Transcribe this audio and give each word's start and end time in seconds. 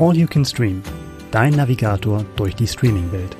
All 0.00 0.16
You 0.16 0.26
Can 0.26 0.46
Stream, 0.46 0.82
dein 1.30 1.52
Navigator 1.52 2.24
durch 2.36 2.54
die 2.54 2.66
Streaming-Welt. 2.66 3.36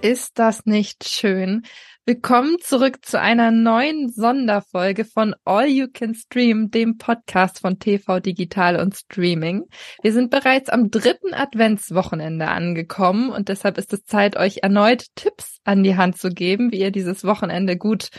Ist 0.00 0.38
das 0.38 0.64
nicht 0.64 1.08
schön? 1.08 1.62
Willkommen 2.06 2.58
zurück 2.60 3.04
zu 3.04 3.18
einer 3.18 3.50
neuen 3.50 4.10
Sonderfolge 4.10 5.04
von 5.04 5.34
All 5.44 5.66
You 5.66 5.88
Can 5.92 6.14
Stream, 6.14 6.70
dem 6.70 6.98
Podcast 6.98 7.58
von 7.58 7.80
TV 7.80 8.20
Digital 8.20 8.76
und 8.76 8.94
Streaming. 8.94 9.64
Wir 10.00 10.12
sind 10.12 10.30
bereits 10.30 10.68
am 10.70 10.92
dritten 10.92 11.34
Adventswochenende 11.34 12.46
angekommen 12.46 13.30
und 13.30 13.48
deshalb 13.48 13.76
ist 13.76 13.92
es 13.92 14.04
Zeit, 14.04 14.36
euch 14.36 14.58
erneut 14.62 15.06
Tipps 15.16 15.58
an 15.64 15.82
die 15.82 15.96
Hand 15.96 16.16
zu 16.16 16.28
geben, 16.28 16.70
wie 16.70 16.78
ihr 16.78 16.92
dieses 16.92 17.24
Wochenende 17.24 17.76
gut 17.76 18.10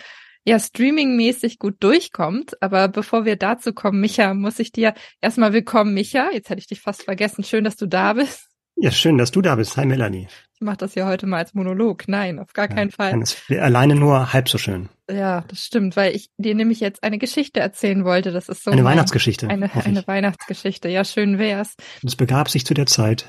ja, 0.46 0.60
streamingmäßig 0.60 1.60
gut 1.60 1.76
durchkommt. 1.80 2.62
Aber 2.62 2.88
bevor 2.88 3.26
wir 3.26 3.36
dazu 3.36 3.74
kommen, 3.74 4.00
Micha, 4.00 4.34
muss 4.34 4.60
ich 4.60 4.72
dir 4.72 4.94
erstmal 5.22 5.54
willkommen, 5.54 5.94
Micha. 5.94 6.30
Jetzt 6.32 6.50
hätte 6.50 6.60
ich 6.60 6.68
dich 6.68 6.82
fast 6.82 7.04
vergessen. 7.04 7.44
Schön, 7.44 7.64
dass 7.64 7.76
du 7.76 7.86
da 7.86 8.14
bist. 8.14 8.50
Ja, 8.76 8.92
schön, 8.92 9.18
dass 9.18 9.32
du 9.32 9.42
da 9.42 9.56
bist. 9.56 9.78
Hi, 9.78 9.86
Melanie. 9.86 10.28
Ich 10.56 10.62
mache 10.62 10.78
das 10.78 10.96
ja 10.96 11.08
heute 11.08 11.28
mal 11.28 11.38
als 11.38 11.54
Monolog. 11.54 12.08
Nein, 12.08 12.40
auf 12.40 12.54
gar 12.54 12.70
ja, 12.70 12.76
keinen 12.76 12.92
Fall. 12.92 13.22
Es 13.22 13.38
alleine 13.50 13.96
nur 13.96 14.34
halb 14.34 14.50
so 14.50 14.58
schön. 14.58 14.90
Ja, 15.10 15.42
das 15.48 15.60
stimmt, 15.60 15.96
weil 15.96 16.16
ich 16.16 16.30
dir 16.38 16.56
nämlich 16.56 16.80
jetzt 16.80 17.04
eine 17.04 17.20
Geschichte 17.20 17.60
erzählen 17.60 18.04
wollte. 18.04 18.32
Das 18.32 18.50
ist 18.50 18.64
so 18.64 18.72
eine 18.72 18.84
Weihnachtsgeschichte. 18.84 19.48
Eine, 19.48 19.70
eine 19.86 20.08
Weihnachtsgeschichte. 20.08 20.90
Ja, 20.90 21.06
schön 21.06 21.38
wär's. 21.38 21.76
Es 22.04 22.16
begab 22.16 22.50
sich 22.50 22.66
zu 22.66 22.74
der 22.74 22.88
Zeit. 22.88 23.26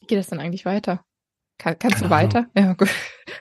Wie 0.00 0.06
geht 0.06 0.18
das 0.18 0.28
denn 0.28 0.40
eigentlich 0.40 0.66
weiter? 0.66 1.04
Kann, 1.58 1.78
kannst 1.78 1.98
Keine 1.98 2.08
du 2.08 2.10
weiter? 2.10 2.38
Ahnung. 2.54 2.68
Ja, 2.68 2.72
gut. 2.74 2.90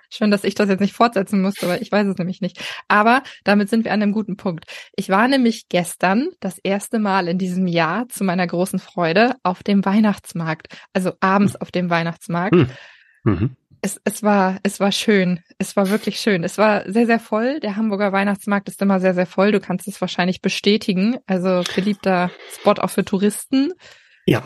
Schön, 0.09 0.31
dass 0.31 0.43
ich 0.43 0.55
das 0.55 0.69
jetzt 0.69 0.79
nicht 0.79 0.93
fortsetzen 0.93 1.41
musste, 1.41 1.67
weil 1.67 1.81
ich 1.81 1.91
weiß 1.91 2.07
es 2.07 2.17
nämlich 2.17 2.41
nicht. 2.41 2.63
Aber 2.87 3.23
damit 3.43 3.69
sind 3.69 3.83
wir 3.83 3.91
an 3.91 4.01
einem 4.01 4.13
guten 4.13 4.37
Punkt. 4.37 4.65
Ich 4.95 5.09
war 5.09 5.27
nämlich 5.27 5.67
gestern 5.69 6.29
das 6.39 6.57
erste 6.59 6.99
Mal 6.99 7.27
in 7.27 7.37
diesem 7.37 7.67
Jahr 7.67 8.07
zu 8.07 8.23
meiner 8.23 8.47
großen 8.47 8.79
Freude 8.79 9.35
auf 9.43 9.63
dem 9.63 9.83
Weihnachtsmarkt. 9.83 10.67
Also 10.93 11.13
abends 11.19 11.53
hm. 11.53 11.61
auf 11.61 11.71
dem 11.71 11.89
Weihnachtsmarkt. 11.89 12.55
Hm. 12.55 12.69
Mhm. 13.23 13.55
Es, 13.81 13.99
es 14.03 14.23
war, 14.23 14.57
es 14.63 14.79
war 14.79 14.91
schön. 14.91 15.41
Es 15.59 15.75
war 15.75 15.89
wirklich 15.89 16.19
schön. 16.19 16.43
Es 16.43 16.57
war 16.57 16.89
sehr, 16.91 17.05
sehr 17.05 17.19
voll. 17.19 17.59
Der 17.59 17.75
Hamburger 17.75 18.11
Weihnachtsmarkt 18.11 18.67
ist 18.69 18.81
immer 18.81 18.99
sehr, 18.99 19.13
sehr 19.13 19.27
voll. 19.27 19.51
Du 19.51 19.59
kannst 19.59 19.87
es 19.87 20.01
wahrscheinlich 20.01 20.41
bestätigen. 20.41 21.17
Also 21.27 21.61
beliebter 21.75 22.31
Spot 22.53 22.71
auch 22.71 22.89
für 22.89 23.05
Touristen. 23.05 23.73
Ja, 24.25 24.41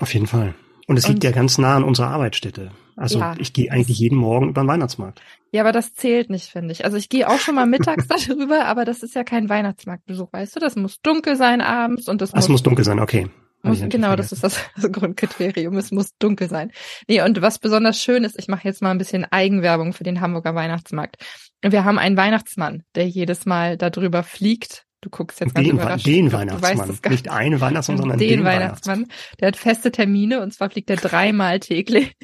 auf 0.00 0.12
jeden 0.14 0.26
Fall. 0.26 0.54
Und 0.92 0.98
es 0.98 1.08
liegt 1.08 1.24
ja 1.24 1.30
ganz 1.30 1.56
nah 1.56 1.74
an 1.74 1.84
unserer 1.84 2.08
Arbeitsstätte. 2.08 2.70
Also 2.96 3.18
ja, 3.18 3.34
ich 3.38 3.54
gehe 3.54 3.72
eigentlich 3.72 3.98
jeden 3.98 4.18
Morgen 4.18 4.50
über 4.50 4.60
den 4.60 4.68
Weihnachtsmarkt. 4.68 5.22
Ja, 5.50 5.62
aber 5.62 5.72
das 5.72 5.94
zählt 5.94 6.28
nicht, 6.28 6.50
finde 6.50 6.72
ich. 6.72 6.84
Also 6.84 6.98
ich 6.98 7.08
gehe 7.08 7.30
auch 7.30 7.38
schon 7.38 7.54
mal 7.54 7.64
mittags 7.64 8.06
darüber, 8.28 8.66
aber 8.66 8.84
das 8.84 9.02
ist 9.02 9.14
ja 9.14 9.24
kein 9.24 9.48
Weihnachtsmarktbesuch, 9.48 10.30
weißt 10.30 10.54
du? 10.54 10.60
Das 10.60 10.76
muss 10.76 11.00
dunkel 11.00 11.36
sein 11.36 11.62
abends 11.62 12.10
und 12.10 12.20
das 12.20 12.34
muss, 12.34 12.46
muss 12.50 12.62
dunkel 12.62 12.84
sein, 12.84 13.00
okay. 13.00 13.30
Muss, 13.62 13.80
genau, 13.88 14.16
das 14.16 14.32
ist 14.32 14.44
das, 14.44 14.60
das 14.76 14.92
Grundkriterium. 14.92 15.78
Es 15.78 15.92
muss 15.92 16.10
dunkel 16.18 16.50
sein. 16.50 16.72
Nee, 17.08 17.22
und 17.22 17.40
was 17.40 17.58
besonders 17.58 17.98
schön 17.98 18.24
ist, 18.24 18.38
ich 18.38 18.48
mache 18.48 18.68
jetzt 18.68 18.82
mal 18.82 18.90
ein 18.90 18.98
bisschen 18.98 19.24
Eigenwerbung 19.24 19.94
für 19.94 20.04
den 20.04 20.20
Hamburger 20.20 20.54
Weihnachtsmarkt. 20.54 21.16
Wir 21.62 21.86
haben 21.86 21.98
einen 21.98 22.18
Weihnachtsmann, 22.18 22.82
der 22.96 23.08
jedes 23.08 23.46
Mal 23.46 23.78
darüber 23.78 24.24
fliegt 24.24 24.84
Du 25.02 25.10
guckst 25.10 25.40
jetzt 25.40 25.58
den, 25.58 25.78
ganz 25.78 26.04
den 26.04 26.32
Weihnachtsmann. 26.32 26.98
Nicht 27.10 27.28
einen 27.28 27.60
Weihnachtsmann, 27.60 27.98
sondern 27.98 28.18
den, 28.18 28.28
den 28.28 28.44
Weihnachtsmann. 28.44 29.00
Weihnachtsmann. 29.00 29.36
Der 29.40 29.48
hat 29.48 29.56
feste 29.56 29.90
Termine 29.90 30.40
und 30.40 30.54
zwar 30.54 30.70
fliegt 30.70 30.88
er 30.90 30.96
dreimal 30.96 31.58
täglich. 31.58 32.14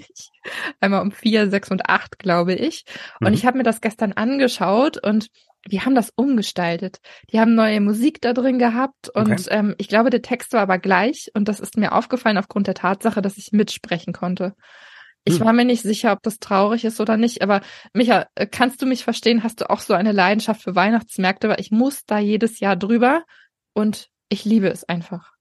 Einmal 0.81 1.03
um 1.03 1.11
vier, 1.11 1.51
sechs 1.51 1.73
und 1.73 1.89
acht, 1.89 2.20
glaube 2.20 2.55
ich. 2.55 2.85
Und 3.20 3.29
mhm. 3.29 3.35
ich 3.35 3.45
habe 3.45 3.59
mir 3.59 3.65
das 3.65 3.81
gestern 3.81 4.12
angeschaut 4.12 4.97
und 5.05 5.29
die 5.67 5.81
haben 5.81 5.97
das 5.97 6.12
umgestaltet. 6.15 7.01
Die 7.33 7.41
haben 7.41 7.57
neue 7.57 7.81
Musik 7.81 8.20
da 8.20 8.33
drin 8.33 8.61
gehabt 8.61 9.08
und 9.08 9.33
okay. 9.33 9.47
ähm, 9.51 9.75
ich 9.79 9.89
glaube, 9.89 10.11
der 10.11 10.23
Text 10.23 10.52
war 10.52 10.61
aber 10.61 10.79
gleich 10.79 11.33
und 11.35 11.48
das 11.48 11.58
ist 11.58 11.77
mir 11.77 11.92
aufgefallen 11.92 12.39
aufgrund 12.39 12.69
der 12.69 12.75
Tatsache, 12.75 13.20
dass 13.23 13.39
ich 13.39 13.51
mitsprechen 13.51 14.13
konnte. 14.13 14.55
Ich 15.24 15.39
hm. 15.39 15.46
war 15.46 15.52
mir 15.52 15.64
nicht 15.64 15.83
sicher, 15.83 16.12
ob 16.12 16.23
das 16.23 16.39
traurig 16.39 16.84
ist 16.84 17.01
oder 17.01 17.17
nicht, 17.17 17.42
aber 17.42 17.61
Micha, 17.92 18.27
äh, 18.34 18.46
kannst 18.46 18.83
du 18.83 18.86
mich 18.86 19.05
verstehen? 19.05 19.42
Hast 19.42 19.61
du 19.61 19.70
auch 19.70 19.80
so 19.80 19.95
eine 19.95 20.12
Leidenschaft 20.12 20.62
für 20.62 20.74
Weihnachtsmärkte? 20.74 21.48
Weil 21.48 21.61
ich 21.61 21.70
muss 21.70 22.05
da 22.06 22.18
jedes 22.18 22.61
Jahr 22.61 22.77
drüber 22.77 23.24
und 23.74 24.08
ich 24.28 24.45
liebe 24.45 24.68
es 24.68 24.84
einfach. 24.84 25.38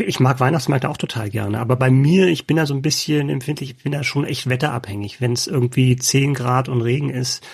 Ich 0.00 0.20
mag 0.20 0.40
Weihnachtsmärkte 0.40 0.88
auch 0.88 0.96
total 0.96 1.30
gerne, 1.30 1.58
aber 1.58 1.76
bei 1.76 1.90
mir, 1.90 2.26
ich 2.28 2.46
bin 2.46 2.56
da 2.56 2.66
so 2.66 2.74
ein 2.74 2.82
bisschen 2.82 3.28
empfindlich, 3.28 3.70
ich 3.70 3.82
bin 3.82 3.92
da 3.92 4.02
schon 4.02 4.24
echt 4.24 4.48
wetterabhängig. 4.48 5.20
Wenn 5.20 5.32
es 5.32 5.46
irgendwie 5.46 5.96
10 5.96 6.34
Grad 6.34 6.68
und 6.68 6.82
Regen 6.82 7.10
ist, 7.10 7.46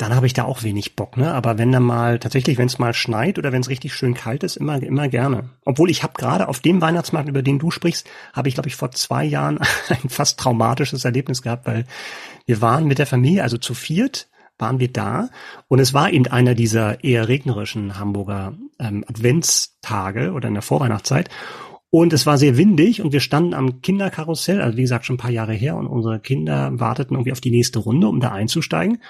dann 0.00 0.14
habe 0.14 0.26
ich 0.26 0.32
da 0.32 0.44
auch 0.44 0.62
wenig 0.62 0.96
Bock, 0.96 1.18
ne? 1.18 1.34
Aber 1.34 1.58
wenn 1.58 1.72
dann 1.72 1.82
mal 1.82 2.18
tatsächlich, 2.18 2.56
wenn 2.56 2.66
es 2.66 2.78
mal 2.78 2.94
schneit 2.94 3.38
oder 3.38 3.52
wenn 3.52 3.60
es 3.60 3.68
richtig 3.68 3.94
schön 3.94 4.14
kalt 4.14 4.42
ist, 4.42 4.56
immer 4.56 4.82
immer 4.82 5.08
gerne. 5.08 5.50
Obwohl 5.64 5.90
ich 5.90 6.02
habe 6.02 6.14
gerade 6.14 6.48
auf 6.48 6.60
dem 6.60 6.80
Weihnachtsmarkt, 6.80 7.28
über 7.28 7.42
den 7.42 7.58
du 7.58 7.70
sprichst, 7.70 8.08
habe 8.32 8.48
ich 8.48 8.54
glaube 8.54 8.68
ich 8.68 8.76
vor 8.76 8.92
zwei 8.92 9.24
Jahren 9.24 9.58
ein 9.88 10.08
fast 10.08 10.40
traumatisches 10.40 11.04
Erlebnis 11.04 11.42
gehabt, 11.42 11.66
weil 11.66 11.84
wir 12.46 12.62
waren 12.62 12.86
mit 12.86 12.98
der 12.98 13.06
Familie, 13.06 13.42
also 13.42 13.58
zu 13.58 13.74
viert, 13.74 14.28
waren 14.58 14.80
wir 14.80 14.92
da 14.92 15.28
und 15.68 15.80
es 15.80 15.92
war 15.92 16.10
eben 16.10 16.26
einer 16.26 16.54
dieser 16.54 17.04
eher 17.04 17.28
regnerischen 17.28 17.98
Hamburger 17.98 18.54
ähm, 18.78 19.04
Adventstage 19.06 20.32
oder 20.32 20.48
in 20.48 20.54
der 20.54 20.62
Vorweihnachtszeit 20.62 21.28
und 21.90 22.12
es 22.12 22.24
war 22.24 22.38
sehr 22.38 22.56
windig 22.56 23.02
und 23.02 23.12
wir 23.12 23.20
standen 23.20 23.52
am 23.52 23.82
Kinderkarussell, 23.82 24.60
also 24.60 24.76
wie 24.76 24.82
gesagt 24.82 25.04
schon 25.04 25.14
ein 25.14 25.20
paar 25.20 25.32
Jahre 25.32 25.52
her 25.52 25.76
und 25.76 25.88
unsere 25.88 26.20
Kinder 26.20 26.78
warteten 26.78 27.16
irgendwie 27.16 27.32
auf 27.32 27.40
die 27.40 27.50
nächste 27.50 27.80
Runde, 27.80 28.06
um 28.06 28.20
da 28.20 28.30
einzusteigen. 28.30 29.02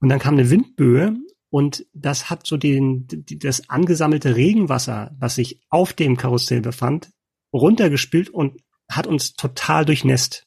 Und 0.00 0.10
dann 0.10 0.18
kam 0.18 0.34
eine 0.34 0.50
Windböe 0.50 1.16
und 1.48 1.86
das 1.94 2.28
hat 2.28 2.46
so 2.46 2.58
den, 2.58 3.06
das 3.08 3.70
angesammelte 3.70 4.36
Regenwasser, 4.36 5.16
was 5.18 5.36
sich 5.36 5.62
auf 5.70 5.94
dem 5.94 6.18
Karussell 6.18 6.60
befand, 6.60 7.10
runtergespült 7.54 8.28
und 8.28 8.60
hat 8.90 9.06
uns 9.06 9.32
total 9.34 9.86
durchnässt. 9.86 10.46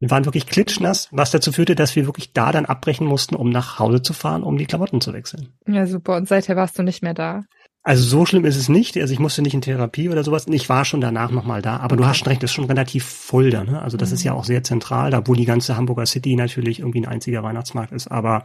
Wir 0.00 0.10
waren 0.10 0.26
wirklich 0.26 0.46
klitschnass, 0.46 1.08
was 1.12 1.30
dazu 1.30 1.50
führte, 1.50 1.74
dass 1.74 1.96
wir 1.96 2.04
wirklich 2.04 2.34
da 2.34 2.52
dann 2.52 2.66
abbrechen 2.66 3.06
mussten, 3.06 3.36
um 3.36 3.48
nach 3.48 3.78
Hause 3.78 4.02
zu 4.02 4.12
fahren, 4.12 4.42
um 4.42 4.58
die 4.58 4.66
Klamotten 4.66 5.00
zu 5.00 5.14
wechseln. 5.14 5.54
Ja, 5.66 5.86
super. 5.86 6.16
Und 6.16 6.28
seither 6.28 6.56
warst 6.56 6.78
du 6.78 6.82
nicht 6.82 7.02
mehr 7.02 7.14
da. 7.14 7.44
Also 7.86 8.02
so 8.02 8.24
schlimm 8.24 8.46
ist 8.46 8.56
es 8.56 8.70
nicht. 8.70 8.96
Also 8.96 9.12
ich 9.12 9.20
musste 9.20 9.42
nicht 9.42 9.52
in 9.52 9.60
Therapie 9.60 10.08
oder 10.08 10.24
sowas. 10.24 10.46
Ich 10.48 10.70
war 10.70 10.86
schon 10.86 11.02
danach 11.02 11.30
nochmal 11.30 11.60
da. 11.60 11.76
Aber 11.76 11.92
okay. 11.92 11.96
du 11.96 12.06
hast 12.06 12.16
schon 12.16 12.28
recht, 12.28 12.42
das 12.42 12.50
ist 12.50 12.54
schon 12.54 12.64
relativ 12.64 13.04
voll 13.04 13.50
da. 13.50 13.62
Ne? 13.62 13.82
Also 13.82 13.98
das 13.98 14.08
mhm. 14.08 14.14
ist 14.14 14.22
ja 14.24 14.32
auch 14.32 14.44
sehr 14.44 14.64
zentral, 14.64 15.10
da 15.10 15.26
wo 15.26 15.34
die 15.34 15.44
ganze 15.44 15.76
Hamburger 15.76 16.06
City 16.06 16.34
natürlich 16.34 16.78
irgendwie 16.78 17.02
ein 17.02 17.06
einziger 17.06 17.42
Weihnachtsmarkt 17.42 17.92
ist. 17.92 18.08
Aber 18.08 18.42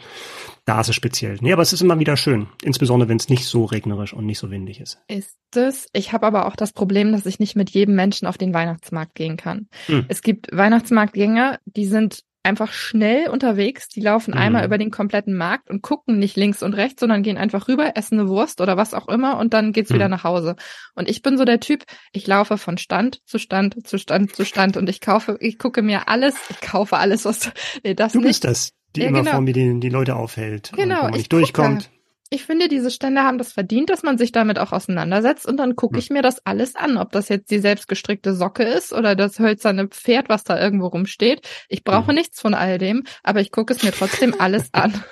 da 0.66 0.82
ist 0.82 0.90
es 0.90 0.96
speziell. 0.96 1.38
Nee, 1.40 1.54
aber 1.54 1.62
es 1.62 1.72
ist 1.72 1.82
immer 1.82 2.00
wieder 2.00 2.18
schön. 2.18 2.48
Insbesondere, 2.64 3.08
wenn 3.08 3.18
es 3.18 3.30
nicht 3.30 3.46
so 3.46 3.64
regnerisch 3.64 4.14
und 4.14 4.26
nicht 4.26 4.40
so 4.40 4.52
windig 4.52 4.82
ist. 4.82 5.00
Ist 5.08 5.38
es. 5.56 5.88
Ich 5.94 6.12
habe 6.12 6.28
aber 6.28 6.46
auch 6.46 6.58
das 6.58 6.74
Problem, 6.74 7.14
dass 7.14 7.26
ich 7.26 7.40
nicht 7.40 7.56
mit 7.56 7.70
jedem 7.70 7.96
Menschen 7.96 8.28
auf 8.28 8.38
den 8.38 8.54
Weihnachtsmarkt 8.54 9.16
gehen 9.16 9.38
kann. 9.38 9.70
Mhm. 9.88 10.04
Es 10.10 10.22
gibt 10.22 10.50
Weihnachtsmarktgänger, 10.52 11.60
die 11.66 11.86
sind 11.86 12.26
einfach 12.50 12.74
schnell 12.74 13.30
unterwegs. 13.30 13.88
Die 13.88 14.02
laufen 14.02 14.32
mhm. 14.32 14.40
einmal 14.40 14.66
über 14.66 14.78
den 14.78 14.92
kompletten 14.92 15.36
Markt 15.36 15.70
und 15.70 15.82
gucken 15.82 16.20
nicht 16.20 16.36
links 16.36 16.62
und 16.62 16.74
rechts, 16.74 17.00
sondern 17.00 17.24
gehen 17.24 17.38
einfach 17.38 17.68
rüber, 17.68 17.96
essen 17.96 18.20
eine 18.20 18.28
Wurst 18.28 18.60
oder 18.60 18.76
was 18.76 18.94
auch 18.94 19.08
immer 19.08 19.38
und 19.38 19.54
dann 19.54 19.72
geht's 19.72 19.92
mhm. 19.92 19.96
wieder 19.96 20.10
nach 20.10 20.24
Hause. 20.24 20.56
Und 20.96 21.10
ich 21.10 21.22
bin 21.22 21.38
so 21.38 21.46
der 21.46 21.60
Typ, 21.60 21.86
ich 22.12 22.28
laufe 22.28 22.58
von 22.58 22.78
Stand 22.78 23.22
zu 23.26 23.40
Stand 23.40 23.88
zu 23.88 23.98
Stand 23.98 24.36
zu 24.36 24.44
Stand 24.44 24.76
und 24.76 24.90
ich 24.90 25.00
kaufe, 25.00 25.38
ich 25.40 25.58
gucke 25.58 25.82
mir 25.82 26.10
alles, 26.10 26.36
ich 26.50 26.60
kaufe 26.60 26.98
alles, 26.98 27.26
was, 27.26 27.52
nee, 27.84 27.94
das 27.94 28.14
Du 28.14 28.22
bist 28.22 28.44
nicht. 28.44 28.46
das, 28.46 28.72
die 28.96 29.02
ja, 29.02 29.08
immer 29.08 29.20
genau. 29.20 29.32
vor 29.32 29.42
mir 29.42 29.54
die, 29.54 29.80
die 29.80 29.90
Leute 29.90 30.16
aufhält. 30.16 30.72
Genau. 30.76 30.96
Und 30.96 31.02
wo 31.02 31.04
man 31.04 31.14
nicht 31.14 31.32
durchkommt. 31.32 31.84
Gucke 31.84 31.99
ich 32.32 32.46
finde, 32.46 32.68
diese 32.68 32.92
Stände 32.92 33.24
haben 33.24 33.40
das 33.40 33.54
verdient, 33.54 33.90
dass 33.90 34.04
man 34.04 34.18
sich 34.18 34.32
damit 34.32 34.60
auch 34.60 34.72
auseinandersetzt 34.72 35.48
und 35.48 35.58
dann 35.58 35.76
gucke 35.76 35.98
ich 35.98 36.12
mir 36.12 36.22
das 36.22 36.46
alles 36.46 36.76
an, 36.76 36.98
ob 36.98 37.12
das 37.12 37.28
jetzt 37.28 37.50
die 37.50 37.60
selbstgestrickte 37.60 38.36
Socke 38.36 38.64
ist 38.64 38.94
oder 38.94 39.16
das 39.16 39.40
hölzerne 39.40 39.88
Pferd, 39.88 40.30
was 40.30 40.44
da 40.44 40.60
irgendwo 40.60 40.88
rumsteht. 40.88 41.48
Ich 41.70 41.84
brauche 41.84 42.14
nichts 42.14 42.40
von 42.40 42.54
all 42.54 42.78
dem, 42.78 43.04
aber 43.24 43.42
ich 43.42 43.52
gucke 43.52 43.74
es 43.74 43.82
mir 43.82 43.92
trotzdem 43.92 44.36
alles 44.38 44.70
an. 44.74 45.04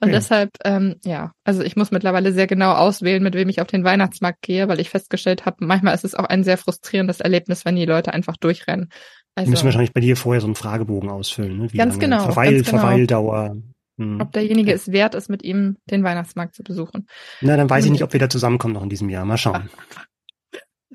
und 0.00 0.08
ja. 0.08 0.08
deshalb, 0.08 0.50
ähm, 0.64 0.96
ja, 1.04 1.32
also 1.44 1.62
ich 1.62 1.76
muss 1.76 1.90
mittlerweile 1.90 2.32
sehr 2.32 2.46
genau 2.46 2.72
auswählen, 2.72 3.22
mit 3.22 3.34
wem 3.34 3.48
ich 3.48 3.60
auf 3.60 3.66
den 3.66 3.84
Weihnachtsmarkt 3.84 4.40
gehe, 4.40 4.66
weil 4.68 4.80
ich 4.80 4.88
festgestellt 4.88 5.44
habe, 5.44 5.66
manchmal 5.66 5.94
ist 5.94 6.04
es 6.04 6.14
auch 6.14 6.24
ein 6.24 6.44
sehr 6.44 6.56
frustrierendes 6.56 7.20
Erlebnis, 7.20 7.64
wenn 7.66 7.76
die 7.76 7.86
Leute 7.86 8.14
einfach 8.14 8.36
durchrennen. 8.36 8.88
Also, 9.34 9.46
die 9.46 9.50
müssen 9.50 9.64
wahrscheinlich 9.64 9.92
bei 9.92 10.00
dir 10.00 10.16
vorher 10.16 10.40
so 10.40 10.46
einen 10.46 10.54
Fragebogen 10.54 11.10
ausfüllen, 11.10 11.58
ne? 11.58 11.72
Wie 11.72 11.76
ganz 11.76 11.98
genau. 11.98 12.24
Verweil, 12.24 12.54
ganz 12.54 12.70
genau. 12.70 12.80
Verweildauer. 12.80 13.56
Hm. 14.00 14.20
Ob 14.20 14.32
derjenige 14.32 14.72
es 14.72 14.90
wert 14.90 15.14
ist, 15.14 15.28
mit 15.28 15.42
ihm 15.42 15.76
den 15.90 16.02
Weihnachtsmarkt 16.02 16.54
zu 16.54 16.62
besuchen. 16.62 17.06
Na, 17.42 17.56
dann 17.56 17.68
weiß 17.68 17.84
ich 17.84 17.90
nicht, 17.90 18.02
ob 18.02 18.14
wir 18.14 18.20
da 18.20 18.30
zusammenkommen 18.30 18.72
noch 18.72 18.82
in 18.82 18.88
diesem 18.88 19.10
Jahr. 19.10 19.26
Mal 19.26 19.36
schauen. 19.36 19.68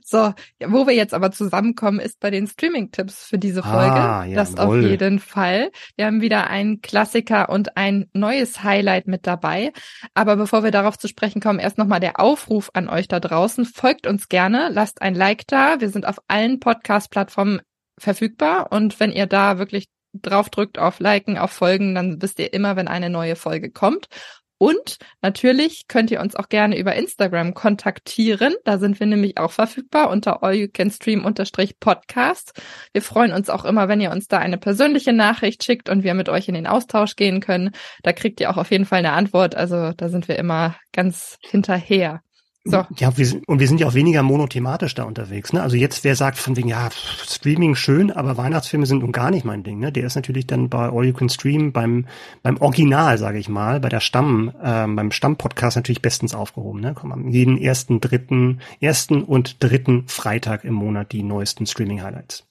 So, 0.07 0.33
ja, 0.59 0.71
wo 0.71 0.85
wir 0.85 0.93
jetzt 0.93 1.15
aber 1.15 1.31
zusammenkommen, 1.31 1.99
ist 1.99 2.19
bei 2.19 2.29
den 2.29 2.45
Streaming-Tipps 2.45 3.25
für 3.25 3.39
diese 3.39 3.63
Folge. 3.63 3.95
Ah, 3.95 4.27
das 4.27 4.55
auf 4.55 4.75
jeden 4.75 5.17
Fall. 5.17 5.71
Wir 5.95 6.05
haben 6.05 6.21
wieder 6.21 6.47
einen 6.47 6.81
Klassiker 6.81 7.49
und 7.49 7.75
ein 7.75 8.05
neues 8.13 8.61
Highlight 8.61 9.07
mit 9.07 9.25
dabei. 9.25 9.71
Aber 10.13 10.35
bevor 10.35 10.63
wir 10.63 10.69
darauf 10.69 10.99
zu 10.99 11.07
sprechen 11.07 11.41
kommen, 11.41 11.57
erst 11.57 11.79
nochmal 11.79 12.01
der 12.01 12.19
Aufruf 12.19 12.69
an 12.73 12.87
euch 12.87 13.07
da 13.07 13.19
draußen. 13.19 13.65
Folgt 13.65 14.05
uns 14.05 14.29
gerne, 14.29 14.69
lasst 14.71 15.01
ein 15.01 15.15
Like 15.15 15.47
da. 15.47 15.81
Wir 15.81 15.89
sind 15.89 16.05
auf 16.05 16.17
allen 16.27 16.59
Podcast-Plattformen 16.59 17.61
verfügbar. 17.97 18.71
Und 18.71 18.99
wenn 18.99 19.11
ihr 19.11 19.25
da 19.25 19.57
wirklich 19.57 19.87
drauf 20.21 20.49
drückt 20.49 20.79
auf 20.79 20.99
Liken, 20.99 21.37
auf 21.37 21.51
Folgen, 21.51 21.95
dann 21.95 22.21
wisst 22.21 22.39
ihr 22.39 22.53
immer, 22.53 22.75
wenn 22.75 22.87
eine 22.87 23.09
neue 23.09 23.35
Folge 23.35 23.71
kommt. 23.71 24.07
Und 24.57 24.99
natürlich 25.21 25.89
könnt 25.89 26.11
ihr 26.11 26.21
uns 26.21 26.33
auch 26.35 26.47
gerne 26.47 26.77
über 26.77 26.95
Instagram 26.95 27.53
kontaktieren. 27.53 28.55
Da 28.63 28.77
sind 28.77 29.01
wir 29.01 29.07
nämlich 29.07 29.37
auch 29.37 29.51
verfügbar 29.51 30.09
unter 30.09 30.43
allyoucanstream-podcast. 30.43 32.53
Wir 32.93 33.01
freuen 33.01 33.33
uns 33.33 33.49
auch 33.49 33.65
immer, 33.65 33.89
wenn 33.89 33.99
ihr 33.99 34.11
uns 34.11 34.27
da 34.27 34.37
eine 34.37 34.57
persönliche 34.57 35.11
Nachricht 35.11 35.65
schickt 35.65 35.89
und 35.89 36.03
wir 36.03 36.13
mit 36.13 36.29
euch 36.29 36.47
in 36.47 36.53
den 36.53 36.67
Austausch 36.67 37.17
gehen 37.17 37.41
können. 37.41 37.71
Da 38.03 38.13
kriegt 38.13 38.39
ihr 38.39 38.49
auch 38.49 38.57
auf 38.57 38.71
jeden 38.71 38.85
Fall 38.85 38.99
eine 38.99 39.11
Antwort. 39.11 39.55
Also 39.55 39.91
da 39.91 40.07
sind 40.07 40.29
wir 40.29 40.39
immer 40.39 40.77
ganz 40.93 41.37
hinterher. 41.41 42.21
So. 42.67 42.83
Ja, 42.97 43.15
wir 43.15 43.25
sind, 43.27 43.47
und 43.47 43.59
wir 43.59 43.67
sind 43.67 43.79
ja 43.79 43.85
auch 43.85 43.93
weniger 43.93 44.23
monothematisch 44.23 44.95
da 44.95 45.03
unterwegs. 45.03 45.53
Ne? 45.53 45.61
Also 45.61 45.75
jetzt, 45.75 46.03
wer 46.03 46.15
sagt 46.15 46.39
von 46.39 46.57
wegen, 46.57 46.67
ja, 46.67 46.89
Streaming 46.91 47.75
schön, 47.75 48.09
aber 48.09 48.37
Weihnachtsfilme 48.37 48.87
sind 48.87 49.03
nun 49.03 49.11
gar 49.11 49.29
nicht 49.29 49.45
mein 49.45 49.61
Ding. 49.61 49.77
Ne? 49.77 49.91
Der 49.91 50.05
ist 50.05 50.15
natürlich 50.15 50.47
dann 50.47 50.67
bei 50.67 50.89
All 50.89 51.05
You 51.05 51.13
Can 51.13 51.29
Stream, 51.29 51.71
beim, 51.71 52.07
beim 52.41 52.57
Original, 52.57 53.19
sage 53.19 53.37
ich 53.37 53.49
mal, 53.49 53.79
bei 53.79 53.89
der 53.89 53.99
Stamm, 53.99 54.51
ähm, 54.63 54.95
beim 54.95 55.11
Stammpodcast 55.11 55.75
natürlich 55.75 56.01
bestens 56.01 56.33
aufgehoben. 56.33 56.81
Ne? 56.81 56.95
Kommen 56.95 57.13
am 57.13 57.27
jeden 57.29 57.59
ersten, 57.59 58.01
dritten, 58.01 58.61
ersten 58.81 59.21
und 59.21 59.63
dritten 59.63 60.07
Freitag 60.07 60.63
im 60.63 60.73
Monat 60.73 61.11
die 61.11 61.21
neuesten 61.21 61.67
Streaming-Highlights. 61.67 62.47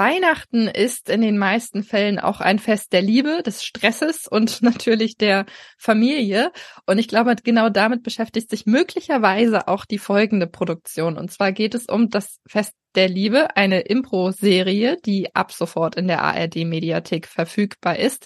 Weihnachten 0.00 0.66
ist 0.66 1.10
in 1.10 1.20
den 1.20 1.36
meisten 1.36 1.82
Fällen 1.82 2.18
auch 2.18 2.40
ein 2.40 2.58
Fest 2.58 2.94
der 2.94 3.02
Liebe, 3.02 3.42
des 3.44 3.62
Stresses 3.62 4.26
und 4.26 4.62
natürlich 4.62 5.18
der 5.18 5.44
Familie. 5.76 6.52
Und 6.86 6.98
ich 6.98 7.06
glaube, 7.06 7.36
genau 7.44 7.68
damit 7.68 8.02
beschäftigt 8.02 8.48
sich 8.48 8.64
möglicherweise 8.64 9.68
auch 9.68 9.84
die 9.84 9.98
folgende 9.98 10.46
Produktion. 10.46 11.18
Und 11.18 11.30
zwar 11.30 11.52
geht 11.52 11.74
es 11.74 11.84
um 11.84 12.08
das 12.08 12.38
Fest 12.46 12.72
der 12.94 13.10
Liebe, 13.10 13.54
eine 13.58 13.80
Impro-Serie, 13.80 14.96
die 15.04 15.34
ab 15.34 15.52
sofort 15.52 15.96
in 15.96 16.08
der 16.08 16.22
ARD-Mediathek 16.22 17.26
verfügbar 17.26 17.98
ist. 17.98 18.24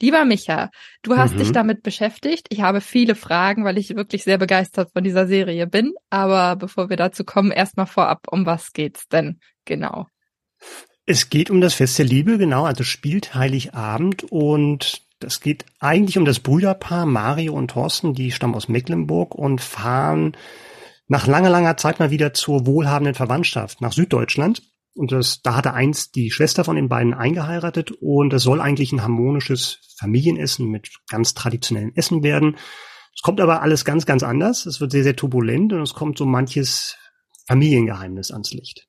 Lieber 0.00 0.24
Micha, 0.24 0.70
du 1.02 1.16
hast 1.16 1.34
mhm. 1.34 1.38
dich 1.38 1.50
damit 1.50 1.82
beschäftigt. 1.82 2.46
Ich 2.50 2.60
habe 2.60 2.80
viele 2.80 3.16
Fragen, 3.16 3.64
weil 3.64 3.76
ich 3.76 3.96
wirklich 3.96 4.22
sehr 4.22 4.38
begeistert 4.38 4.92
von 4.92 5.02
dieser 5.02 5.26
Serie 5.26 5.66
bin. 5.66 5.94
Aber 6.10 6.54
bevor 6.54 6.90
wir 6.90 6.96
dazu 6.96 7.24
kommen, 7.24 7.50
erstmal 7.50 7.86
vorab, 7.86 8.28
um 8.30 8.46
was 8.46 8.72
geht's 8.72 9.08
denn 9.08 9.40
genau? 9.64 10.06
Es 11.10 11.30
geht 11.30 11.48
um 11.48 11.62
das 11.62 11.72
Fest 11.72 11.98
der 11.98 12.04
Liebe, 12.04 12.36
genau, 12.36 12.66
also 12.66 12.84
spielt 12.84 13.34
Heiligabend 13.34 14.24
und 14.24 15.06
das 15.20 15.40
geht 15.40 15.64
eigentlich 15.78 16.18
um 16.18 16.26
das 16.26 16.38
Brüderpaar 16.38 17.06
Mario 17.06 17.54
und 17.54 17.70
Thorsten, 17.70 18.12
die 18.12 18.30
stammen 18.30 18.54
aus 18.54 18.68
Mecklenburg 18.68 19.34
und 19.34 19.62
fahren 19.62 20.36
nach 21.06 21.26
langer, 21.26 21.48
langer 21.48 21.78
Zeit 21.78 21.98
mal 21.98 22.10
wieder 22.10 22.34
zur 22.34 22.66
wohlhabenden 22.66 23.14
Verwandtschaft 23.14 23.80
nach 23.80 23.94
Süddeutschland. 23.94 24.62
Und 24.94 25.10
das, 25.10 25.40
da 25.40 25.56
hatte 25.56 25.72
eins 25.72 26.10
die 26.10 26.30
Schwester 26.30 26.62
von 26.62 26.76
den 26.76 26.90
beiden 26.90 27.14
eingeheiratet 27.14 27.90
und 28.02 28.34
es 28.34 28.42
soll 28.42 28.60
eigentlich 28.60 28.92
ein 28.92 29.02
harmonisches 29.02 29.78
Familienessen 29.98 30.68
mit 30.68 30.90
ganz 31.08 31.32
traditionellem 31.32 31.92
Essen 31.94 32.22
werden. 32.22 32.58
Es 33.16 33.22
kommt 33.22 33.40
aber 33.40 33.62
alles 33.62 33.86
ganz, 33.86 34.04
ganz 34.04 34.22
anders. 34.22 34.66
Es 34.66 34.78
wird 34.82 34.92
sehr, 34.92 35.04
sehr 35.04 35.16
turbulent 35.16 35.72
und 35.72 35.80
es 35.80 35.94
kommt 35.94 36.18
so 36.18 36.26
manches 36.26 36.98
Familiengeheimnis 37.46 38.30
ans 38.30 38.52
Licht. 38.52 38.86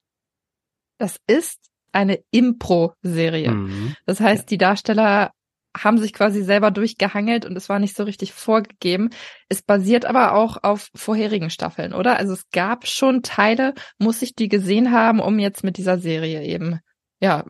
Das 0.97 1.15
ist 1.25 1.68
eine 1.91 2.19
Impro-Serie. 2.31 3.51
Mhm. 3.51 3.95
Das 4.05 4.19
heißt, 4.19 4.43
ja. 4.43 4.47
die 4.47 4.57
Darsteller 4.57 5.31
haben 5.77 5.97
sich 5.97 6.13
quasi 6.13 6.43
selber 6.43 6.71
durchgehangelt 6.71 7.45
und 7.45 7.55
es 7.55 7.69
war 7.69 7.79
nicht 7.79 7.95
so 7.95 8.03
richtig 8.03 8.33
vorgegeben. 8.33 9.09
Es 9.49 9.61
basiert 9.61 10.05
aber 10.05 10.33
auch 10.33 10.57
auf 10.63 10.89
vorherigen 10.95 11.49
Staffeln, 11.49 11.93
oder? 11.93 12.17
Also 12.17 12.33
es 12.33 12.49
gab 12.51 12.87
schon 12.87 13.21
Teile, 13.21 13.73
muss 13.97 14.21
ich 14.21 14.35
die 14.35 14.49
gesehen 14.49 14.91
haben, 14.91 15.19
um 15.19 15.39
jetzt 15.39 15.63
mit 15.63 15.77
dieser 15.77 15.99
Serie 15.99 16.43
eben, 16.43 16.79
ja, 17.21 17.45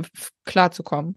klarzukommen. 0.45 1.15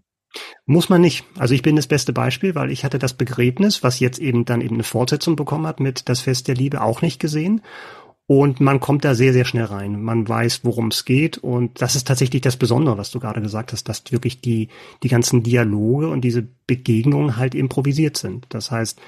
Muss 0.65 0.89
man 0.89 1.01
nicht. 1.01 1.25
Also 1.37 1.53
ich 1.53 1.61
bin 1.61 1.75
das 1.75 1.87
beste 1.87 2.13
Beispiel, 2.13 2.55
weil 2.55 2.71
ich 2.71 2.83
hatte 2.83 2.97
das 2.97 3.13
Begräbnis, 3.13 3.83
was 3.83 3.99
jetzt 3.99 4.19
eben 4.19 4.45
dann 4.45 4.61
eben 4.61 4.75
eine 4.75 4.83
Fortsetzung 4.83 5.35
bekommen 5.35 5.67
hat 5.67 5.79
mit 5.79 6.09
Das 6.09 6.21
Fest 6.21 6.47
der 6.47 6.55
Liebe 6.55 6.81
auch 6.81 7.01
nicht 7.01 7.19
gesehen. 7.19 7.61
Und 8.25 8.61
man 8.61 8.79
kommt 8.79 9.03
da 9.03 9.15
sehr, 9.15 9.33
sehr 9.33 9.43
schnell 9.43 9.65
rein. 9.65 10.01
Man 10.01 10.27
weiß, 10.27 10.61
worum 10.63 10.87
es 10.87 11.03
geht. 11.03 11.37
Und 11.37 11.81
das 11.81 11.95
ist 11.95 12.07
tatsächlich 12.07 12.41
das 12.41 12.55
Besondere, 12.55 12.97
was 12.97 13.11
du 13.11 13.19
gerade 13.19 13.41
gesagt 13.41 13.73
hast, 13.73 13.89
dass 13.89 14.03
wirklich 14.11 14.39
die, 14.39 14.69
die 15.03 15.09
ganzen 15.09 15.43
Dialoge 15.43 16.09
und 16.09 16.21
diese 16.21 16.47
Begegnungen 16.65 17.35
halt 17.35 17.53
improvisiert 17.53 18.15
sind. 18.15 18.45
Das 18.49 18.71
heißt, 18.71 18.99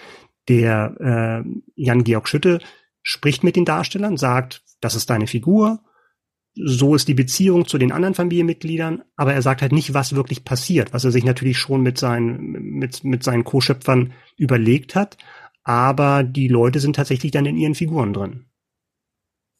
der 0.49 1.43
äh, 1.45 1.49
Jan-Georg 1.75 2.27
Schütte 2.27 2.59
spricht 3.01 3.43
mit 3.43 3.55
den 3.55 3.65
Darstellern, 3.65 4.17
sagt, 4.17 4.63
das 4.81 4.95
ist 4.95 5.09
deine 5.09 5.27
Figur, 5.27 5.79
so 6.55 6.95
ist 6.95 7.07
die 7.07 7.13
Beziehung 7.13 7.67
zu 7.67 7.77
den 7.77 7.91
anderen 7.91 8.15
Familienmitgliedern, 8.15 9.03
aber 9.15 9.33
er 9.33 9.41
sagt 9.41 9.61
halt 9.61 9.73
nicht, 9.73 9.93
was 9.93 10.15
wirklich 10.15 10.45
passiert, 10.45 10.93
was 10.93 11.03
er 11.03 11.11
sich 11.11 11.25
natürlich 11.25 11.57
schon 11.57 11.81
mit 11.81 11.97
seinen, 11.97 12.51
mit, 12.51 13.03
mit 13.03 13.23
seinen 13.23 13.43
Co-Schöpfern 13.43 14.13
überlegt 14.37 14.95
hat, 14.95 15.17
aber 15.63 16.23
die 16.23 16.47
Leute 16.47 16.79
sind 16.79 16.95
tatsächlich 16.95 17.31
dann 17.31 17.45
in 17.45 17.57
ihren 17.57 17.75
Figuren 17.75 18.13
drin. 18.13 18.45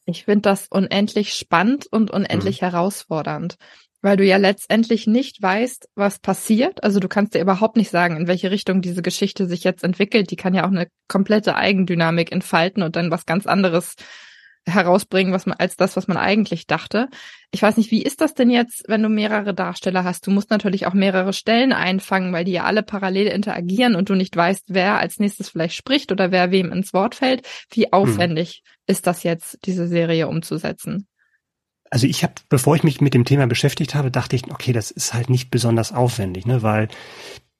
Ich 0.06 0.24
finde 0.24 0.42
das 0.42 0.68
unendlich 0.70 1.34
spannend 1.34 1.86
und 1.90 2.10
unendlich 2.10 2.62
mhm. 2.62 2.66
herausfordernd, 2.66 3.56
weil 4.02 4.16
du 4.16 4.24
ja 4.24 4.36
letztendlich 4.36 5.08
nicht 5.08 5.42
weißt, 5.42 5.88
was 5.96 6.20
passiert. 6.20 6.84
Also 6.84 7.00
du 7.00 7.08
kannst 7.08 7.34
dir 7.34 7.40
überhaupt 7.40 7.76
nicht 7.76 7.90
sagen, 7.90 8.16
in 8.16 8.28
welche 8.28 8.52
Richtung 8.52 8.80
diese 8.82 9.02
Geschichte 9.02 9.46
sich 9.46 9.64
jetzt 9.64 9.82
entwickelt. 9.82 10.30
Die 10.30 10.36
kann 10.36 10.54
ja 10.54 10.64
auch 10.64 10.70
eine 10.70 10.86
komplette 11.08 11.56
Eigendynamik 11.56 12.30
entfalten 12.30 12.84
und 12.84 12.94
dann 12.94 13.10
was 13.10 13.26
ganz 13.26 13.46
anderes 13.46 13.96
herausbringen, 14.66 15.32
was 15.32 15.46
man 15.46 15.56
als 15.58 15.76
das, 15.76 15.96
was 15.96 16.08
man 16.08 16.16
eigentlich 16.16 16.66
dachte. 16.66 17.08
Ich 17.52 17.62
weiß 17.62 17.76
nicht, 17.76 17.90
wie 17.90 18.02
ist 18.02 18.20
das 18.20 18.34
denn 18.34 18.50
jetzt, 18.50 18.84
wenn 18.88 19.02
du 19.02 19.08
mehrere 19.08 19.54
Darsteller 19.54 20.04
hast? 20.04 20.26
Du 20.26 20.30
musst 20.30 20.50
natürlich 20.50 20.86
auch 20.86 20.94
mehrere 20.94 21.32
Stellen 21.32 21.72
einfangen, 21.72 22.32
weil 22.32 22.44
die 22.44 22.52
ja 22.52 22.64
alle 22.64 22.82
parallel 22.82 23.28
interagieren 23.28 23.94
und 23.94 24.08
du 24.08 24.14
nicht 24.14 24.36
weißt, 24.36 24.64
wer 24.68 24.98
als 24.98 25.20
nächstes 25.20 25.48
vielleicht 25.48 25.76
spricht 25.76 26.10
oder 26.10 26.32
wer 26.32 26.50
wem 26.50 26.72
ins 26.72 26.92
Wort 26.92 27.14
fällt. 27.14 27.46
Wie 27.70 27.84
hm. 27.84 27.92
aufwendig 27.92 28.62
hm. 28.64 28.72
ist 28.88 29.06
das 29.06 29.22
jetzt, 29.22 29.58
diese 29.64 29.86
Serie 29.86 30.28
umzusetzen? 30.28 31.06
Also 31.88 32.08
ich 32.08 32.24
habe, 32.24 32.34
bevor 32.48 32.74
ich 32.74 32.82
mich 32.82 33.00
mit 33.00 33.14
dem 33.14 33.24
Thema 33.24 33.46
beschäftigt 33.46 33.94
habe, 33.94 34.10
dachte 34.10 34.34
ich, 34.34 34.50
okay, 34.50 34.72
das 34.72 34.90
ist 34.90 35.14
halt 35.14 35.30
nicht 35.30 35.52
besonders 35.52 35.92
aufwendig, 35.92 36.44
ne, 36.44 36.62
weil 36.62 36.88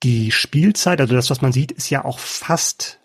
die 0.03 0.33
Spielzeit, 0.33 1.01
also 1.01 1.15
das, 1.15 1.31
was 1.31 1.41
man 1.41 1.53
sieht, 1.53 1.71
ist 1.71 1.89
ja 1.89 2.05
auch 2.05 2.19
fast 2.19 2.99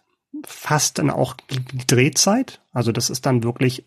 fast 0.45 0.97
dann 0.97 1.09
auch 1.09 1.35
die 1.49 1.85
Drehzeit. 1.87 2.61
Also 2.71 2.91
das 2.91 3.09
ist 3.09 3.25
dann 3.25 3.43
wirklich 3.43 3.85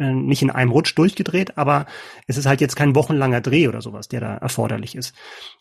äh, 0.00 0.12
nicht 0.12 0.42
in 0.42 0.50
einem 0.50 0.70
Rutsch 0.70 0.96
durchgedreht, 0.96 1.56
aber 1.58 1.86
es 2.26 2.36
ist 2.36 2.46
halt 2.46 2.60
jetzt 2.60 2.74
kein 2.74 2.94
wochenlanger 2.94 3.40
Dreh 3.40 3.68
oder 3.68 3.82
sowas, 3.82 4.08
der 4.08 4.20
da 4.20 4.36
erforderlich 4.36 4.94
ist. 4.94 5.14